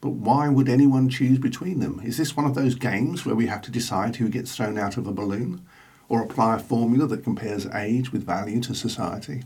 But 0.00 0.14
why 0.14 0.48
would 0.48 0.68
anyone 0.68 1.08
choose 1.08 1.38
between 1.38 1.78
them? 1.78 2.00
Is 2.04 2.16
this 2.16 2.36
one 2.36 2.46
of 2.46 2.56
those 2.56 2.74
games 2.74 3.24
where 3.24 3.36
we 3.36 3.46
have 3.46 3.62
to 3.62 3.70
decide 3.70 4.16
who 4.16 4.28
gets 4.28 4.56
thrown 4.56 4.76
out 4.76 4.96
of 4.96 5.06
a 5.06 5.12
balloon? 5.12 5.64
Or 6.08 6.20
apply 6.20 6.56
a 6.56 6.58
formula 6.58 7.06
that 7.06 7.22
compares 7.22 7.64
age 7.66 8.10
with 8.10 8.26
value 8.26 8.60
to 8.62 8.74
society? 8.74 9.44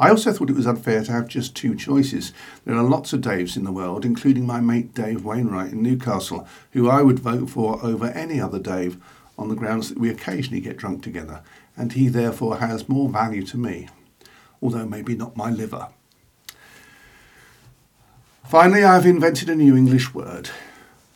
I 0.00 0.08
also 0.08 0.32
thought 0.32 0.50
it 0.50 0.56
was 0.56 0.66
unfair 0.66 1.04
to 1.04 1.12
have 1.12 1.28
just 1.28 1.54
two 1.54 1.76
choices. 1.76 2.32
There 2.64 2.74
are 2.74 2.82
lots 2.82 3.12
of 3.12 3.20
Daves 3.20 3.56
in 3.56 3.64
the 3.64 3.70
world, 3.70 4.04
including 4.04 4.46
my 4.46 4.60
mate 4.60 4.94
Dave 4.94 5.24
Wainwright 5.24 5.72
in 5.72 5.82
Newcastle, 5.82 6.48
who 6.72 6.88
I 6.88 7.02
would 7.02 7.20
vote 7.20 7.50
for 7.50 7.78
over 7.84 8.06
any 8.06 8.40
other 8.40 8.58
Dave 8.58 8.96
on 9.38 9.48
the 9.48 9.54
grounds 9.54 9.88
that 9.90 9.98
we 9.98 10.10
occasionally 10.10 10.60
get 10.60 10.76
drunk 10.76 11.02
together 11.02 11.42
and 11.80 11.92
he 11.92 12.08
therefore 12.08 12.58
has 12.58 12.90
more 12.90 13.08
value 13.08 13.42
to 13.42 13.56
me, 13.56 13.88
although 14.60 14.86
maybe 14.86 15.16
not 15.16 15.34
my 15.34 15.50
liver. 15.50 15.88
Finally, 18.46 18.84
I've 18.84 19.06
invented 19.06 19.48
a 19.48 19.54
new 19.54 19.74
English 19.74 20.12
word 20.12 20.50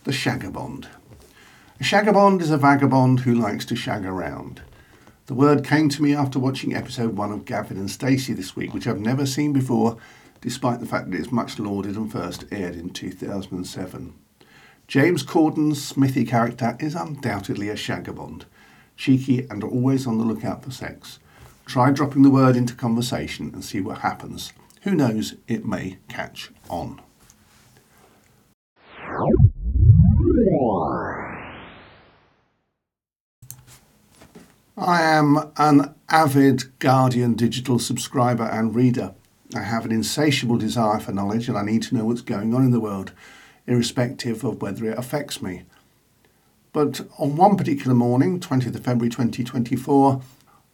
the 0.04 0.12
shagabond. 0.12 0.86
A 1.80 1.84
shagabond 1.84 2.40
is 2.40 2.50
a 2.50 2.58
vagabond 2.58 3.20
who 3.20 3.34
likes 3.34 3.64
to 3.66 3.76
shag 3.76 4.04
around. 4.04 4.62
The 5.26 5.34
word 5.34 5.64
came 5.64 5.88
to 5.88 6.02
me 6.02 6.14
after 6.14 6.38
watching 6.38 6.74
episode 6.74 7.16
one 7.16 7.32
of 7.32 7.44
Gavin 7.44 7.78
and 7.78 7.90
Stacey 7.90 8.32
this 8.34 8.54
week, 8.54 8.74
which 8.74 8.86
I've 8.86 9.00
never 9.00 9.24
seen 9.24 9.52
before, 9.52 9.96
despite 10.40 10.80
the 10.80 10.86
fact 10.86 11.10
that 11.10 11.18
it's 11.18 11.32
much 11.32 11.58
lauded 11.58 11.96
and 11.96 12.12
first 12.12 12.44
aired 12.52 12.74
in 12.74 12.90
2007. 12.90 14.14
James 14.86 15.22
Corden's 15.22 15.82
Smithy 15.82 16.26
character 16.26 16.76
is 16.78 16.94
undoubtedly 16.94 17.70
a 17.70 17.76
shagabond 17.76 18.44
cheeky, 18.96 19.46
and 19.50 19.62
always 19.64 20.06
on 20.06 20.18
the 20.18 20.24
lookout 20.24 20.64
for 20.64 20.70
sex. 20.70 21.18
Try 21.66 21.90
dropping 21.90 22.22
the 22.22 22.30
word 22.30 22.56
into 22.56 22.74
conversation 22.74 23.50
and 23.52 23.64
see 23.64 23.80
what 23.80 23.98
happens. 23.98 24.52
Who 24.82 24.94
knows, 24.94 25.34
it 25.48 25.64
may 25.64 25.98
catch 26.08 26.50
on. 26.68 27.00
I 34.76 35.02
am 35.02 35.52
an 35.56 35.94
avid 36.08 36.76
Guardian 36.80 37.34
digital 37.34 37.78
subscriber 37.78 38.42
and 38.42 38.74
reader. 38.74 39.14
I 39.54 39.60
have 39.60 39.84
an 39.84 39.92
insatiable 39.92 40.58
desire 40.58 40.98
for 40.98 41.12
knowledge 41.12 41.48
and 41.48 41.56
I 41.56 41.62
need 41.62 41.84
to 41.84 41.94
know 41.94 42.04
what's 42.04 42.22
going 42.22 42.52
on 42.52 42.64
in 42.64 42.72
the 42.72 42.80
world, 42.80 43.12
irrespective 43.68 44.42
of 44.42 44.60
whether 44.60 44.90
it 44.90 44.98
affects 44.98 45.40
me. 45.40 45.62
But 46.72 47.02
on 47.18 47.36
one 47.36 47.56
particular 47.56 47.94
morning, 47.94 48.40
20th 48.40 48.74
of 48.74 48.84
February 48.84 49.10
2024, 49.10 50.20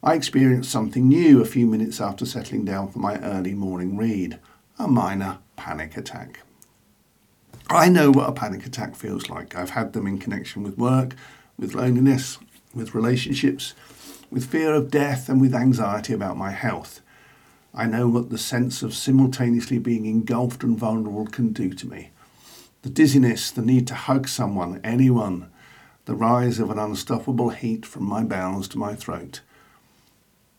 I 0.03 0.15
experienced 0.15 0.71
something 0.71 1.07
new 1.07 1.43
a 1.43 1.47
few 1.47 1.67
minutes 1.67 2.01
after 2.01 2.25
settling 2.25 2.65
down 2.65 2.91
for 2.91 3.01
my 3.01 3.19
early 3.19 3.53
morning 3.53 3.99
read 3.99 4.39
a 4.79 4.89
minor 4.89 5.41
panic 5.57 5.99
attack. 5.99 6.41
I 7.69 7.91
know 7.91 8.11
what 8.11 8.31
a 8.31 8.33
panic 8.33 8.65
attack 8.65 8.97
feels 8.97 9.29
like. 9.29 9.55
I've 9.55 9.71
had 9.71 9.93
them 9.93 10.07
in 10.07 10.19
connection 10.19 10.63
with 10.63 10.79
work, 10.79 11.15
with 11.59 11.75
loneliness, 11.75 12.39
with 12.75 12.95
relationships, 12.95 13.75
with 14.31 14.47
fear 14.47 14.75
of 14.75 14.91
death, 14.91 15.29
and 15.29 15.41
with 15.41 15.55
anxiety 15.55 16.13
about 16.13 16.37
my 16.37 16.51
health. 16.51 17.01
I 17.73 17.87
know 17.87 18.09
what 18.09 18.31
the 18.31 18.39
sense 18.39 18.83
of 18.83 18.95
simultaneously 18.95 19.79
being 19.79 20.07
engulfed 20.07 20.63
and 20.63 20.77
vulnerable 20.77 21.27
can 21.27 21.53
do 21.53 21.73
to 21.73 21.89
me. 21.89 22.11
The 22.83 22.91
dizziness, 22.91 23.51
the 23.51 23.63
need 23.63 23.87
to 23.89 23.95
hug 23.95 24.27
someone, 24.27 24.81
anyone, 24.83 25.51
the 26.07 26.15
rise 26.15 26.59
of 26.59 26.71
an 26.71 26.79
unstoppable 26.79 27.51
heat 27.51 27.85
from 27.87 28.05
my 28.05 28.25
bowels 28.25 28.67
to 28.69 28.79
my 28.79 28.95
throat. 28.95 29.43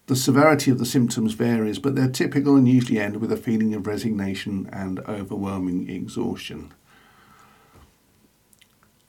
The 0.07 0.15
severity 0.15 0.71
of 0.71 0.77
the 0.77 0.85
symptoms 0.85 1.33
varies, 1.33 1.79
but 1.79 1.95
they're 1.95 2.09
typical 2.09 2.55
and 2.55 2.67
usually 2.67 2.99
end 2.99 3.17
with 3.17 3.31
a 3.31 3.37
feeling 3.37 3.73
of 3.73 3.87
resignation 3.87 4.69
and 4.71 4.99
overwhelming 5.01 5.89
exhaustion. 5.89 6.73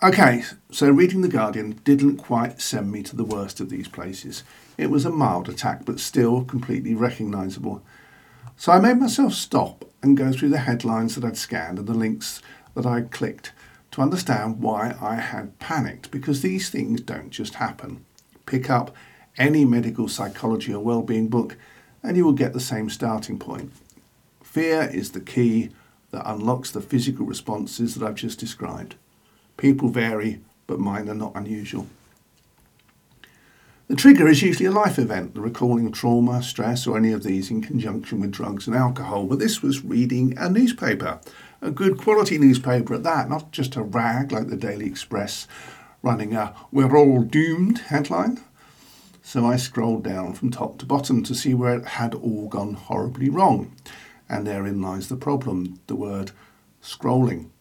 Okay, 0.05 0.43
so 0.73 0.91
reading 0.91 1.21
The 1.21 1.29
Guardian 1.29 1.81
didn't 1.85 2.17
quite 2.17 2.61
send 2.61 2.91
me 2.91 3.05
to 3.05 3.15
the 3.15 3.23
worst 3.23 3.61
of 3.61 3.71
these 3.71 3.87
places. 3.87 4.43
It 4.77 4.91
was 4.91 5.05
a 5.05 5.11
mild 5.11 5.49
attack, 5.49 5.85
but 5.85 6.01
still 6.01 6.45
completely 6.45 6.93
recognisable. 6.93 7.85
So 8.57 8.73
I 8.73 8.81
made 8.81 8.97
myself 8.97 9.33
stop 9.33 9.85
and 10.03 10.17
go 10.17 10.33
through 10.33 10.49
the 10.49 10.59
headlines 10.59 11.15
that 11.15 11.25
I'd 11.25 11.37
scanned 11.37 11.79
and 11.79 11.87
the 11.87 11.95
links 11.95 12.43
that 12.75 12.85
I'd 12.85 13.13
clicked 13.13 13.53
to 13.93 14.03
understand 14.03 14.61
why 14.61 14.97
I 15.01 15.15
had 15.15 15.61
panicked 15.61 16.11
because 16.11 16.43
these 16.43 16.69
things 16.69 17.01
don't 17.03 17.31
just 17.31 17.55
happen. 17.55 18.05
Pick 18.45 18.69
up 18.69 18.93
any 19.39 19.65
medical 19.65 20.09
psychology 20.09 20.75
or 20.75 20.83
well-being 20.83 21.29
book 21.29 21.57
and 22.03 22.17
you 22.17 22.25
will 22.25 22.33
get 22.33 22.55
the 22.55 22.59
same 22.59 22.91
starting 22.91 23.39
point. 23.39 23.73
Fear 24.43 24.91
is 24.93 25.13
the 25.13 25.21
key 25.21 25.71
that 26.11 26.29
unlocks 26.29 26.73
the 26.73 26.81
physical 26.81 27.25
responses 27.25 27.95
that 27.95 28.05
I've 28.05 28.17
just 28.17 28.41
described. 28.41 28.97
People 29.63 29.91
vary, 29.91 30.41
but 30.67 30.81
mine 30.81 31.09
are 31.09 31.15
not 31.15 31.37
unusual. 31.37 31.87
The 33.87 33.95
trigger 33.95 34.27
is 34.27 34.43
usually 34.43 34.67
a 34.67 34.73
life 34.73 34.99
event, 34.99 35.37
recalling 35.37 35.93
trauma, 35.93 36.43
stress, 36.43 36.85
or 36.85 36.97
any 36.97 37.13
of 37.13 37.23
these 37.23 37.49
in 37.49 37.63
conjunction 37.63 38.19
with 38.19 38.33
drugs 38.33 38.67
and 38.67 38.75
alcohol. 38.75 39.25
But 39.25 39.39
this 39.39 39.63
was 39.63 39.85
reading 39.85 40.37
a 40.37 40.51
newspaper, 40.51 41.21
a 41.61 41.71
good 41.71 41.97
quality 41.97 42.39
newspaper 42.39 42.93
at 42.95 43.05
that, 43.05 43.31
not 43.31 43.53
just 43.53 43.77
a 43.77 43.83
rag 43.83 44.33
like 44.33 44.49
the 44.49 44.57
Daily 44.57 44.87
Express 44.87 45.47
running 46.03 46.35
a 46.35 46.57
We're 46.73 46.97
All 46.99 47.23
Doomed 47.23 47.79
headline. 47.79 48.41
So 49.23 49.47
I 49.47 49.55
scrolled 49.55 50.03
down 50.03 50.33
from 50.33 50.51
top 50.51 50.79
to 50.79 50.87
bottom 50.87 51.23
to 51.23 51.37
see 51.37 51.55
where 51.55 51.77
it 51.77 51.85
had 51.85 52.17
all 52.17 52.49
gone 52.49 52.75
horribly 52.75 53.31
wrong. 53.31 53.77
And 54.29 54.45
therein 54.45 54.83
lies 54.83 55.09
the 55.09 55.15
problem 55.15 55.79
the 55.87 55.95
word 55.95 56.33
scrolling. 56.83 57.52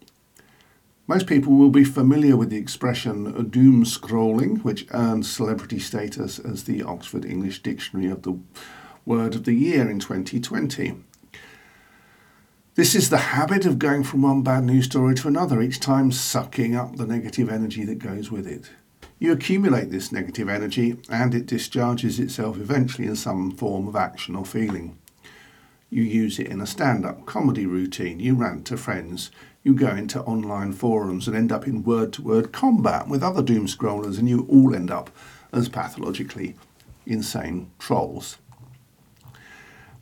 Most 1.12 1.28
people 1.28 1.52
will 1.56 1.72
be 1.72 1.84
familiar 1.84 2.38
with 2.38 2.52
the 2.52 2.58
expression 2.58 3.50
doom 3.50 3.84
scrolling, 3.84 4.64
which 4.64 4.88
earned 4.92 5.26
celebrity 5.26 5.78
status 5.78 6.40
as 6.40 6.64
the 6.64 6.84
Oxford 6.84 7.26
English 7.26 7.62
Dictionary 7.62 8.10
of 8.10 8.22
the 8.22 8.40
Word 9.06 9.36
of 9.36 9.44
the 9.44 9.52
Year 9.52 9.90
in 9.90 10.00
2020. 10.00 10.96
This 12.76 12.96
is 12.96 13.10
the 13.10 13.18
habit 13.18 13.66
of 13.66 13.78
going 13.78 14.06
from 14.06 14.22
one 14.22 14.42
bad 14.42 14.64
news 14.64 14.86
story 14.86 15.14
to 15.16 15.28
another, 15.28 15.62
each 15.62 15.82
time 15.82 16.14
sucking 16.14 16.78
up 16.78 16.96
the 16.96 17.06
negative 17.06 17.50
energy 17.50 17.84
that 17.84 18.00
goes 18.00 18.32
with 18.32 18.48
it. 18.48 18.72
You 19.20 19.34
accumulate 19.34 19.92
this 19.92 20.14
negative 20.14 20.48
energy 20.48 20.96
and 21.10 21.36
it 21.36 21.46
discharges 21.46 22.22
itself 22.22 22.56
eventually 22.56 23.06
in 23.06 23.18
some 23.18 23.52
form 23.52 23.90
of 23.90 23.98
action 23.98 24.34
or 24.34 24.46
feeling. 24.46 24.98
You 25.90 26.04
use 26.04 26.40
it 26.40 26.48
in 26.48 26.62
a 26.62 26.66
stand 26.66 27.06
up 27.06 27.26
comedy 27.26 27.66
routine, 27.66 28.22
you 28.22 28.34
rant 28.36 28.66
to 28.68 28.78
friends, 28.78 29.30
you 29.64 29.74
go 29.74 29.90
into 29.90 30.22
online 30.22 30.74
forums 30.74 31.28
and 31.28 31.38
end 31.38 31.52
up 31.52 31.68
in 31.68 31.84
word 31.84 32.14
to 32.14 32.22
word 32.22 32.52
combat 32.52 33.08
with 33.08 33.24
other 33.24 33.44
doom 33.44 33.68
scrollers, 33.68 34.18
and 34.18 34.28
you 34.28 34.46
all 34.50 34.76
end 34.76 34.90
up 34.90 35.10
as 35.54 35.70
pathologically 35.70 36.56
insane 37.06 37.70
trolls. 37.78 38.38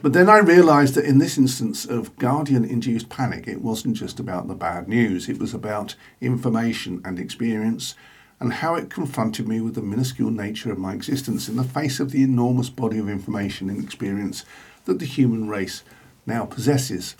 But 0.01 0.13
then 0.13 0.29
I 0.29 0.37
realised 0.37 0.95
that 0.95 1.03
in 1.03 1.17
this 1.17 1.37
instance 1.37 1.85
of 1.85 2.15
Guardian 2.17 2.63
induced 2.63 3.09
panic, 3.09 3.47
it 3.47 3.61
wasn't 3.61 3.97
just 3.97 4.17
about 4.17 4.47
the 4.47 4.55
bad 4.55 4.87
news, 4.87 5.27
it 5.27 5.39
was 5.39 5.53
about 5.53 5.95
information 6.21 7.01
and 7.03 7.19
experience 7.19 7.95
and 8.39 8.53
how 8.53 8.75
it 8.75 8.89
confronted 8.89 9.47
me 9.47 9.59
with 9.59 9.75
the 9.75 9.81
minuscule 9.81 10.31
nature 10.31 10.71
of 10.71 10.77
my 10.77 10.93
existence 10.93 11.49
in 11.49 11.57
the 11.57 11.63
face 11.63 11.99
of 11.99 12.11
the 12.11 12.23
enormous 12.23 12.69
body 12.69 12.97
of 12.97 13.09
information 13.09 13.69
and 13.69 13.83
experience 13.83 14.45
that 14.85 14.99
the 14.99 15.05
human 15.05 15.49
race 15.49 15.83
now 16.25 16.45
possesses. 16.45 17.17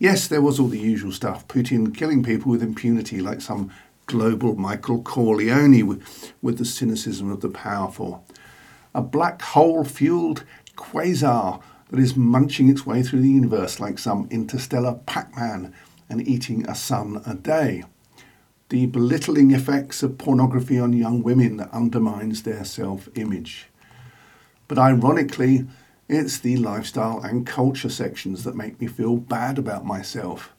Yes, 0.00 0.28
there 0.28 0.40
was 0.40 0.60
all 0.60 0.68
the 0.68 0.78
usual 0.78 1.10
stuff 1.10 1.48
Putin 1.48 1.92
killing 1.92 2.22
people 2.22 2.52
with 2.52 2.62
impunity 2.62 3.20
like 3.20 3.40
some 3.40 3.72
global 4.06 4.54
Michael 4.54 5.02
Corleone 5.02 5.82
with, 5.82 6.32
the 6.40 6.64
cynicism 6.64 7.32
of 7.32 7.40
the 7.40 7.48
powerful. 7.48 8.24
A 8.94 9.02
black 9.02 9.42
hole 9.42 9.84
fueled 9.84 10.44
quasar 10.76 11.60
that 11.90 11.98
is 11.98 12.16
munching 12.16 12.68
its 12.68 12.86
way 12.86 13.02
through 13.02 13.22
the 13.22 13.28
universe 13.28 13.80
like 13.80 13.98
some 13.98 14.28
interstellar 14.30 15.00
Pac 15.06 15.36
Man 15.36 15.74
and 16.08 16.26
eating 16.26 16.64
a 16.68 16.76
sun 16.76 17.20
a 17.26 17.34
day. 17.34 17.82
The 18.68 18.86
belittling 18.86 19.50
effects 19.50 20.04
of 20.04 20.16
pornography 20.16 20.78
on 20.78 20.92
young 20.92 21.24
women 21.24 21.56
that 21.56 21.72
undermines 21.72 22.44
their 22.44 22.64
self 22.64 23.08
image. 23.16 23.68
But 24.68 24.78
ironically, 24.78 25.66
it's 26.08 26.38
the 26.38 26.56
lifestyle 26.56 27.20
and 27.20 27.46
culture 27.46 27.90
sections 27.90 28.44
that 28.44 28.56
make 28.56 28.80
me 28.80 28.86
feel 28.86 29.16
bad 29.16 29.58
about 29.58 29.84
myself. 29.84 30.54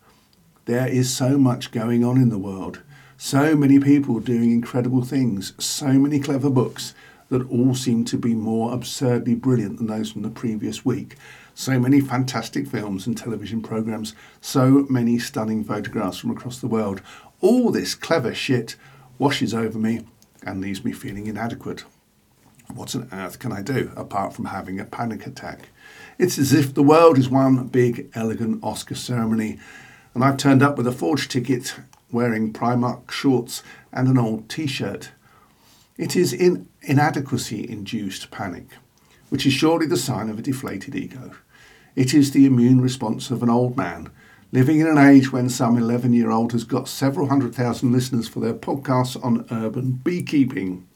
There 0.66 0.88
is 0.88 1.16
so 1.16 1.40
much 1.40 1.72
going 1.72 2.04
on 2.04 2.18
in 2.18 2.30
the 2.30 2.38
world, 2.38 2.84
so 3.18 3.56
many 3.56 3.80
people 3.80 4.20
doing 4.20 4.52
incredible 4.52 5.04
things, 5.04 5.54
so 5.58 5.88
many 5.94 6.20
clever 6.20 6.52
books 6.52 6.94
that 7.30 7.50
all 7.50 7.74
seem 7.74 8.06
to 8.06 8.18
be 8.18 8.36
more 8.36 8.74
absurdly 8.74 9.34
brilliant 9.34 9.78
than 9.78 9.88
those 9.88 10.12
from 10.12 10.22
the 10.22 10.30
previous 10.30 10.86
week. 10.86 11.16
So 11.56 11.80
many 11.80 12.00
fantastic 12.00 12.68
films 12.68 13.08
and 13.08 13.18
television 13.18 13.62
programs, 13.62 14.14
so 14.42 14.86
many 14.90 15.18
stunning 15.18 15.64
photographs 15.64 16.20
from 16.20 16.32
across 16.32 16.60
the 16.60 16.68
world. 16.68 17.02
All 17.42 17.72
this 17.72 17.96
clever 17.96 18.34
shit 18.34 18.76
washes 19.18 19.54
over 19.54 19.80
me 19.80 20.06
and 20.44 20.62
leaves 20.62 20.86
me 20.86 20.92
feeling 20.92 21.28
inadequate. 21.28 21.84
What 22.74 22.96
on 22.96 23.10
earth 23.12 23.40
can 23.40 23.52
I 23.52 23.62
do 23.62 23.92
apart 23.96 24.34
from 24.34 24.46
having 24.46 24.80
a 24.80 24.86
panic 24.86 25.26
attack? 25.26 25.70
It's 26.18 26.38
as 26.38 26.54
if 26.54 26.74
the 26.74 26.84
world 26.84 27.18
is 27.18 27.30
one 27.30 27.68
big, 27.68 28.10
elegant 28.14 28.64
Oscar 28.64 28.96
ceremony, 28.96 29.58
and 30.14 30.24
I've 30.24 30.38
turned 30.38 30.62
up 30.62 30.78
with 30.78 30.86
a 30.86 30.92
forged 30.92 31.32
ticket, 31.32 31.76
wearing 32.12 32.54
Primark 32.54 33.10
shorts 33.12 33.64
and 33.92 34.08
an 34.08 34.18
old 34.18 34.50
t 34.50 34.68
shirt. 34.68 35.12
It 35.98 36.16
is 36.16 36.32
in 36.32 36.68
inadequacy 36.82 37.70
induced 37.70 38.32
panic, 38.32 38.68
which 39.30 39.46
is 39.46 39.54
surely 39.54 39.88
the 39.88 39.98
sign 39.98 40.30
of 40.30 40.38
a 40.38 40.44
deflated 40.44 40.96
ego. 40.96 41.32
It 41.96 42.14
is 42.14 42.32
the 42.32 42.46
immune 42.46 42.82
response 42.82 43.32
of 43.32 43.42
an 43.42 43.50
old 43.50 43.78
man 43.78 44.10
living 44.52 44.80
in 44.80 44.88
an 44.88 44.98
age 44.98 45.32
when 45.32 45.50
some 45.50 45.78
11 45.78 46.14
year 46.14 46.32
old 46.32 46.52
has 46.52 46.64
got 46.64 46.88
several 46.88 47.28
hundred 47.28 47.54
thousand 47.54 47.92
listeners 47.92 48.28
for 48.28 48.40
their 48.40 48.54
podcasts 48.54 49.22
on 49.24 49.46
urban 49.52 49.92
beekeeping. 49.92 50.88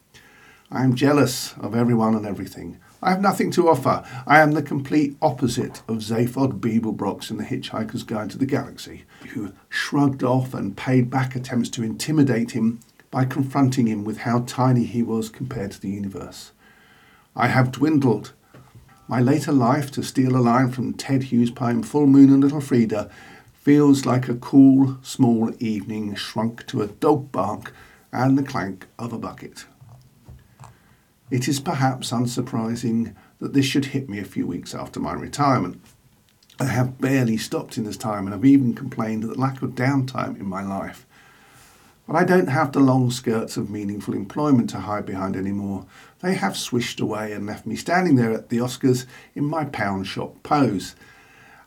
I 0.73 0.83
am 0.83 0.95
jealous 0.95 1.53
of 1.59 1.75
everyone 1.75 2.15
and 2.15 2.25
everything. 2.25 2.79
I 2.99 3.12
have 3.12 3.21
nothing 3.21 3.51
to 3.51 3.69
offer. 3.69 4.03
I 4.25 4.39
am 4.39 4.53
the 4.53 4.63
complete 4.63 5.15
opposite 5.21 5.83
of 5.88 5.97
Zaphod 5.97 6.59
Beeblebrox 6.59 7.29
in 7.29 7.38
The 7.38 7.43
Hitchhiker's 7.43 8.01
Guide 8.01 8.31
to 8.31 8.39
the 8.39 8.47
Galaxy, 8.47 9.03
who 9.33 9.53
shrugged 9.69 10.23
off 10.23 10.55
and 10.55 10.75
paid 10.75 11.12
back 11.12 11.36
attempts 11.36 11.69
to 11.69 11.83
intimidate 11.83 12.51
him 12.51 12.79
by 13.12 13.23
confronting 13.23 13.86
him 13.86 14.03
with 14.03 14.19
how 14.19 14.45
tiny 14.47 14.86
he 14.86 15.03
was 15.03 15.29
compared 15.29 15.73
to 15.73 15.79
the 15.79 15.89
universe. 15.89 16.53
I 17.36 17.49
have 17.49 17.71
dwindled. 17.71 18.33
My 19.07 19.21
later 19.21 19.51
life, 19.51 19.91
to 19.91 20.01
steal 20.01 20.36
a 20.36 20.39
line 20.39 20.71
from 20.71 20.95
Ted 20.95 21.25
Hughes' 21.25 21.51
poem 21.51 21.83
Full 21.83 22.07
Moon 22.07 22.33
and 22.33 22.41
Little 22.41 22.62
Frida, 22.62 23.12
feels 23.53 24.07
like 24.07 24.27
a 24.27 24.33
cool, 24.33 24.97
small 25.03 25.51
evening 25.59 26.15
shrunk 26.15 26.65
to 26.65 26.81
a 26.81 26.88
dog 26.88 27.31
bark 27.31 27.75
and 28.12 28.39
the 28.39 28.43
clank 28.43 28.88
of 28.97 29.13
a 29.13 29.19
bucket. 29.19 29.65
It 31.33 31.47
is 31.47 31.59
perhaps 31.59 32.11
unsurprising 32.11 33.15
that 33.39 33.53
this 33.53 33.65
should 33.65 33.85
hit 33.85 34.07
me 34.07 34.19
a 34.19 34.23
few 34.23 34.45
weeks 34.45 34.75
after 34.75 34.99
my 34.99 35.13
retirement. 35.13 35.81
I 36.59 36.65
have 36.65 37.01
barely 37.01 37.37
stopped 37.37 37.75
in 37.75 37.85
this 37.85 37.97
time 37.97 38.27
and 38.27 38.35
I've 38.35 38.45
even 38.45 38.75
complained 38.75 39.23
of 39.23 39.31
the 39.31 39.39
lack 39.39 39.63
of 39.63 39.71
downtime 39.71 40.39
in 40.39 40.45
my 40.45 40.61
life. 40.61 41.07
But 42.07 42.17
I 42.17 42.23
don't 42.23 42.49
have 42.49 42.71
the 42.71 42.81
long 42.81 43.09
skirts 43.09 43.57
of 43.57 43.71
meaningful 43.71 44.13
employment 44.13 44.69
to 44.69 44.81
hide 44.81 45.07
behind 45.07 45.35
anymore. 45.35 45.87
They 46.19 46.35
have 46.35 46.55
swished 46.55 46.99
away 46.99 47.31
and 47.31 47.47
left 47.47 47.65
me 47.65 47.77
standing 47.77 48.15
there 48.15 48.31
at 48.31 48.49
the 48.49 48.59
Oscars 48.59 49.07
in 49.33 49.43
my 49.43 49.65
pound 49.65 50.05
shop 50.05 50.35
pose. 50.43 50.93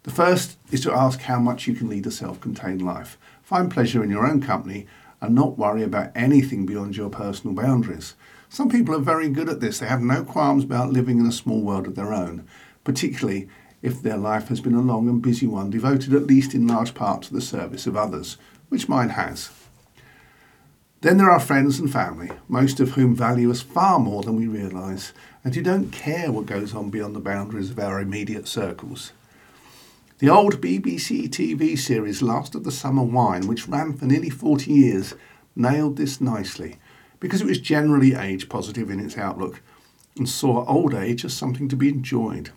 The 0.04 0.12
first 0.12 0.58
is 0.72 0.82
to 0.82 0.94
ask 0.94 1.22
how 1.22 1.40
much 1.40 1.68
you 1.68 1.74
can 1.74 1.90
lead 1.90 2.08
a 2.08 2.12
self 2.12 2.40
contained 2.40 2.82
life, 2.82 3.18
find 3.42 3.70
pleasure 3.70 4.04
in 4.04 4.10
your 4.10 4.26
own 4.26 4.42
company, 4.42 4.88
and 5.20 5.36
not 5.36 5.58
worry 5.58 5.84
about 5.84 6.12
anything 6.16 6.66
beyond 6.66 6.96
your 6.96 7.10
personal 7.10 7.56
boundaries. 7.56 8.16
Some 8.56 8.70
people 8.70 8.96
are 8.96 9.00
very 9.00 9.28
good 9.28 9.50
at 9.50 9.60
this. 9.60 9.80
They 9.80 9.88
have 9.88 10.02
no 10.02 10.24
qualms 10.24 10.64
about 10.64 10.94
living 10.94 11.20
in 11.20 11.26
a 11.26 11.32
small 11.34 11.60
world 11.60 11.88
of 11.88 11.96
their 11.96 12.14
own, 12.14 12.48
particularly 12.86 13.50
if 13.82 14.02
their 14.02 14.16
life 14.16 14.48
has 14.48 14.62
been 14.62 14.76
a 14.76 14.82
long 14.82 15.10
and 15.10 15.22
busy 15.22 15.46
one, 15.46 15.70
devoted 15.70 16.14
at 16.14 16.28
least 16.28 16.54
in 16.54 16.66
large 16.66 16.94
part 16.94 17.24
to 17.24 17.34
the 17.34 17.42
service 17.42 17.86
of 17.86 17.98
others, 17.98 18.38
which 18.70 18.88
mine 18.88 19.10
has. 19.10 19.50
Then 21.02 21.18
there 21.18 21.30
are 21.30 21.38
friends 21.42 21.80
and 21.80 21.92
family, 21.92 22.30
most 22.48 22.80
of 22.80 22.92
whom 22.92 23.14
value 23.14 23.52
us 23.52 23.62
far 23.62 24.00
more 24.00 24.24
than 24.24 24.38
we 24.38 24.48
realise, 24.48 25.12
and 25.44 25.54
who 25.54 25.62
don't 25.62 25.92
care 25.92 26.32
what 26.32 26.46
goes 26.46 26.74
on 26.74 26.90
beyond 26.90 27.14
the 27.14 27.20
boundaries 27.20 27.72
of 27.72 27.80
our 27.80 28.00
immediate 28.00 28.48
circles. 28.48 29.12
The 30.20 30.30
old 30.30 30.62
BBC 30.62 31.28
TV 31.28 31.78
series 31.78 32.22
Last 32.22 32.56
of 32.56 32.64
the 32.64 32.72
Summer 32.72 33.04
Wine, 33.04 33.48
which 33.48 33.68
ran 33.68 33.98
for 33.98 34.06
nearly 34.06 34.30
40 34.30 34.72
years, 34.72 35.14
nailed 35.58 35.98
this 35.98 36.22
nicely 36.22 36.78
because 37.20 37.42
it 37.42 37.48
was 37.48 37.60
generally 37.60 38.14
age 38.14 38.50
positive 38.50 38.90
in 38.90 39.00
its 39.00 39.18
outlook 39.18 39.62
and 40.18 40.30
saw 40.30 40.66
old 40.66 40.94
age 40.94 41.26
as 41.26 41.34
something 41.34 41.68
to 41.70 41.76
be 41.76 41.90
enjoyed. 41.90 42.52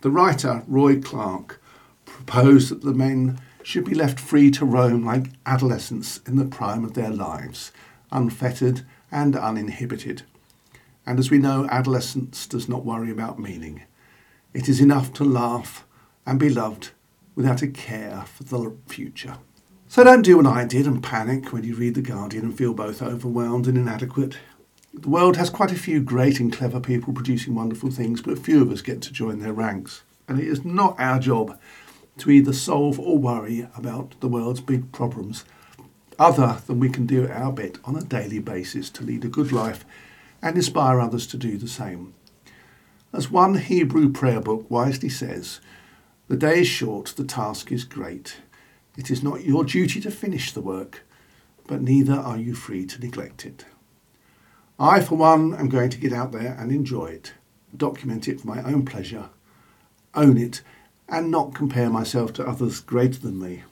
The 0.00 0.10
writer, 0.10 0.62
Roy 0.66 1.00
Clarke, 1.00 1.60
proposed 2.04 2.70
that 2.70 2.82
the 2.82 2.94
men 2.94 3.40
should 3.62 3.84
be 3.84 3.94
left 3.94 4.20
free 4.20 4.50
to 4.50 4.64
roam 4.64 5.04
like 5.04 5.30
adolescents 5.46 6.20
in 6.26 6.36
the 6.36 6.44
prime 6.44 6.84
of 6.84 6.94
their 6.94 7.10
lives, 7.10 7.72
unfettered 8.12 8.82
and 9.10 9.34
uninhibited. 9.34 10.22
And 11.06 11.18
as 11.18 11.30
we 11.30 11.38
know, 11.38 11.66
adolescence 11.70 12.46
does 12.46 12.68
not 12.68 12.84
worry 12.84 13.10
about 13.10 13.38
meaning. 13.38 13.82
It 14.52 14.68
is 14.68 14.80
enough 14.80 15.12
to 15.14 15.24
laugh 15.24 15.86
and 16.26 16.38
be 16.38 16.48
loved 16.48 16.90
without 17.34 17.62
a 17.62 17.68
care 17.68 18.24
for 18.26 18.44
the 18.44 18.76
future. 18.86 19.38
So 19.94 20.02
don't 20.02 20.22
do 20.22 20.38
what 20.38 20.46
I 20.46 20.64
did 20.64 20.88
and 20.88 21.00
panic 21.00 21.52
when 21.52 21.62
you 21.62 21.76
read 21.76 21.94
The 21.94 22.02
Guardian 22.02 22.46
and 22.46 22.58
feel 22.58 22.74
both 22.74 23.00
overwhelmed 23.00 23.68
and 23.68 23.78
inadequate. 23.78 24.36
The 24.92 25.08
world 25.08 25.36
has 25.36 25.50
quite 25.50 25.70
a 25.70 25.76
few 25.76 26.00
great 26.00 26.40
and 26.40 26.52
clever 26.52 26.80
people 26.80 27.12
producing 27.12 27.54
wonderful 27.54 27.92
things, 27.92 28.20
but 28.20 28.40
few 28.40 28.60
of 28.60 28.72
us 28.72 28.82
get 28.82 29.02
to 29.02 29.12
join 29.12 29.38
their 29.38 29.52
ranks. 29.52 30.02
And 30.26 30.40
it 30.40 30.48
is 30.48 30.64
not 30.64 30.98
our 30.98 31.20
job 31.20 31.60
to 32.18 32.30
either 32.32 32.52
solve 32.52 32.98
or 32.98 33.18
worry 33.18 33.68
about 33.76 34.18
the 34.18 34.26
world's 34.26 34.60
big 34.60 34.90
problems, 34.90 35.44
other 36.18 36.60
than 36.66 36.80
we 36.80 36.88
can 36.88 37.06
do 37.06 37.28
our 37.28 37.52
bit 37.52 37.78
on 37.84 37.94
a 37.94 38.02
daily 38.02 38.40
basis 38.40 38.90
to 38.90 39.04
lead 39.04 39.24
a 39.24 39.28
good 39.28 39.52
life 39.52 39.84
and 40.42 40.56
inspire 40.56 40.98
others 40.98 41.24
to 41.28 41.36
do 41.36 41.56
the 41.56 41.68
same. 41.68 42.14
As 43.12 43.30
one 43.30 43.58
Hebrew 43.58 44.10
prayer 44.10 44.40
book 44.40 44.68
wisely 44.68 45.08
says, 45.08 45.60
the 46.26 46.36
day 46.36 46.62
is 46.62 46.66
short, 46.66 47.14
the 47.16 47.22
task 47.22 47.70
is 47.70 47.84
great. 47.84 48.38
It 48.96 49.10
is 49.10 49.22
not 49.22 49.44
your 49.44 49.64
duty 49.64 50.00
to 50.00 50.10
finish 50.10 50.52
the 50.52 50.60
work, 50.60 51.04
but 51.66 51.82
neither 51.82 52.14
are 52.14 52.38
you 52.38 52.54
free 52.54 52.86
to 52.86 53.00
neglect 53.00 53.44
it. 53.44 53.64
I, 54.78 55.00
for 55.00 55.16
one, 55.16 55.54
am 55.54 55.68
going 55.68 55.90
to 55.90 55.98
get 55.98 56.12
out 56.12 56.32
there 56.32 56.56
and 56.58 56.70
enjoy 56.70 57.06
it, 57.06 57.32
document 57.76 58.28
it 58.28 58.40
for 58.40 58.48
my 58.48 58.62
own 58.62 58.84
pleasure, 58.84 59.30
own 60.14 60.36
it, 60.36 60.62
and 61.08 61.30
not 61.30 61.54
compare 61.54 61.90
myself 61.90 62.32
to 62.34 62.46
others 62.46 62.80
greater 62.80 63.20
than 63.20 63.40
me, 63.40 63.62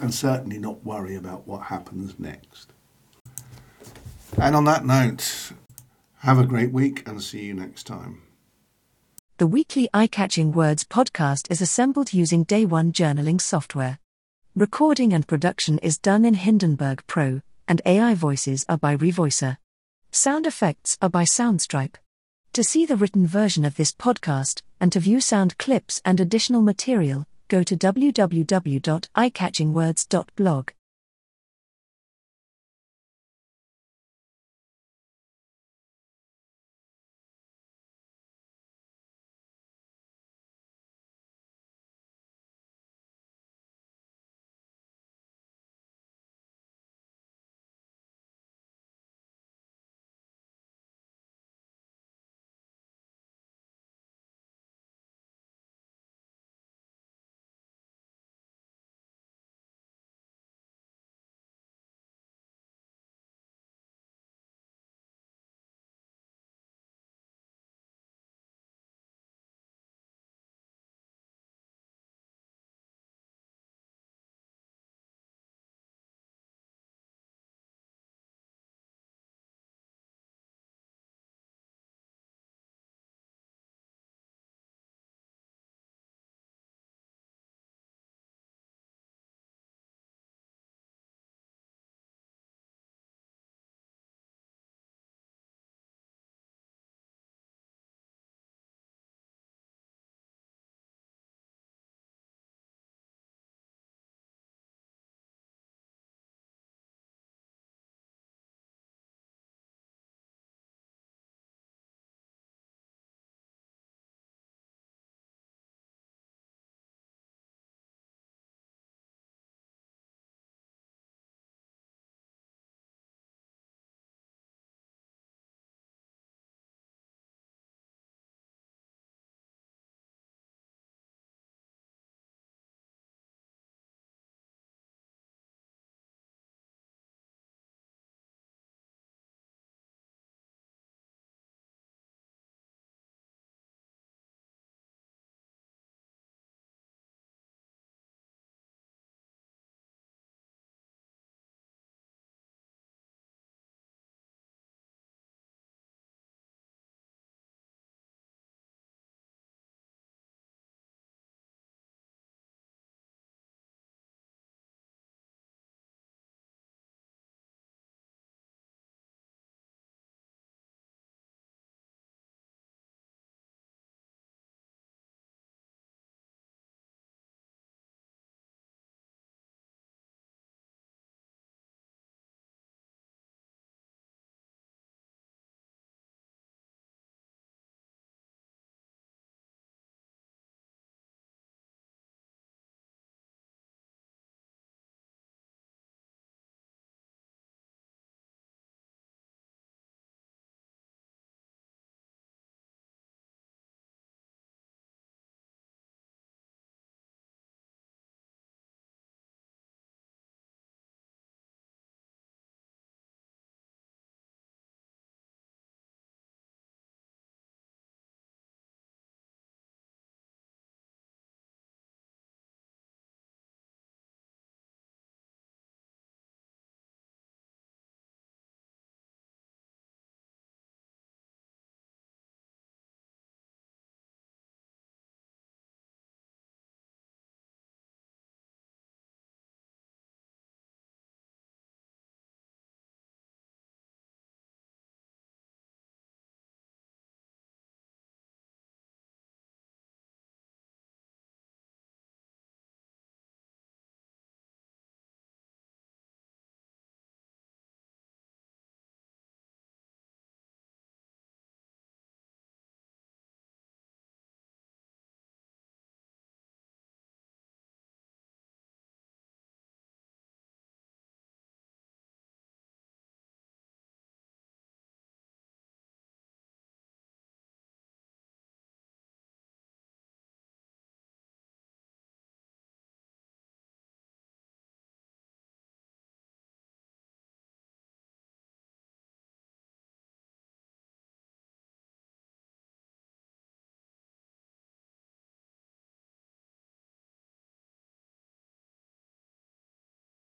and 0.00 0.14
certainly 0.14 0.58
not 0.58 0.84
worry 0.84 1.14
about 1.14 1.46
what 1.46 1.64
happens 1.64 2.18
next. 2.18 2.72
And 4.38 4.54
on 4.54 4.64
that 4.64 4.84
note, 4.84 5.52
have 6.18 6.38
a 6.38 6.46
great 6.46 6.72
week 6.72 7.06
and 7.06 7.22
see 7.22 7.44
you 7.44 7.54
next 7.54 7.84
time. 7.84 8.22
The 9.38 9.46
weekly 9.46 9.88
eye 9.92 10.06
catching 10.06 10.52
words 10.52 10.84
podcast 10.84 11.50
is 11.50 11.60
assembled 11.60 12.12
using 12.12 12.44
Day 12.44 12.64
One 12.64 12.92
journaling 12.92 13.40
software. 13.40 13.98
Recording 14.58 15.12
and 15.12 15.28
production 15.28 15.76
is 15.80 15.98
done 15.98 16.24
in 16.24 16.32
Hindenburg 16.32 17.02
Pro, 17.06 17.42
and 17.68 17.82
AI 17.84 18.14
voices 18.14 18.64
are 18.70 18.78
by 18.78 18.96
Revoicer. 18.96 19.58
Sound 20.12 20.46
effects 20.46 20.96
are 21.02 21.10
by 21.10 21.24
Soundstripe. 21.24 21.96
To 22.54 22.64
see 22.64 22.86
the 22.86 22.96
written 22.96 23.26
version 23.26 23.66
of 23.66 23.76
this 23.76 23.92
podcast 23.92 24.62
and 24.80 24.90
to 24.92 25.00
view 25.00 25.20
sound 25.20 25.58
clips 25.58 26.00
and 26.06 26.20
additional 26.20 26.62
material, 26.62 27.26
go 27.48 27.62
to 27.64 27.76
www.eyecatchingwords.blog. 27.76 30.70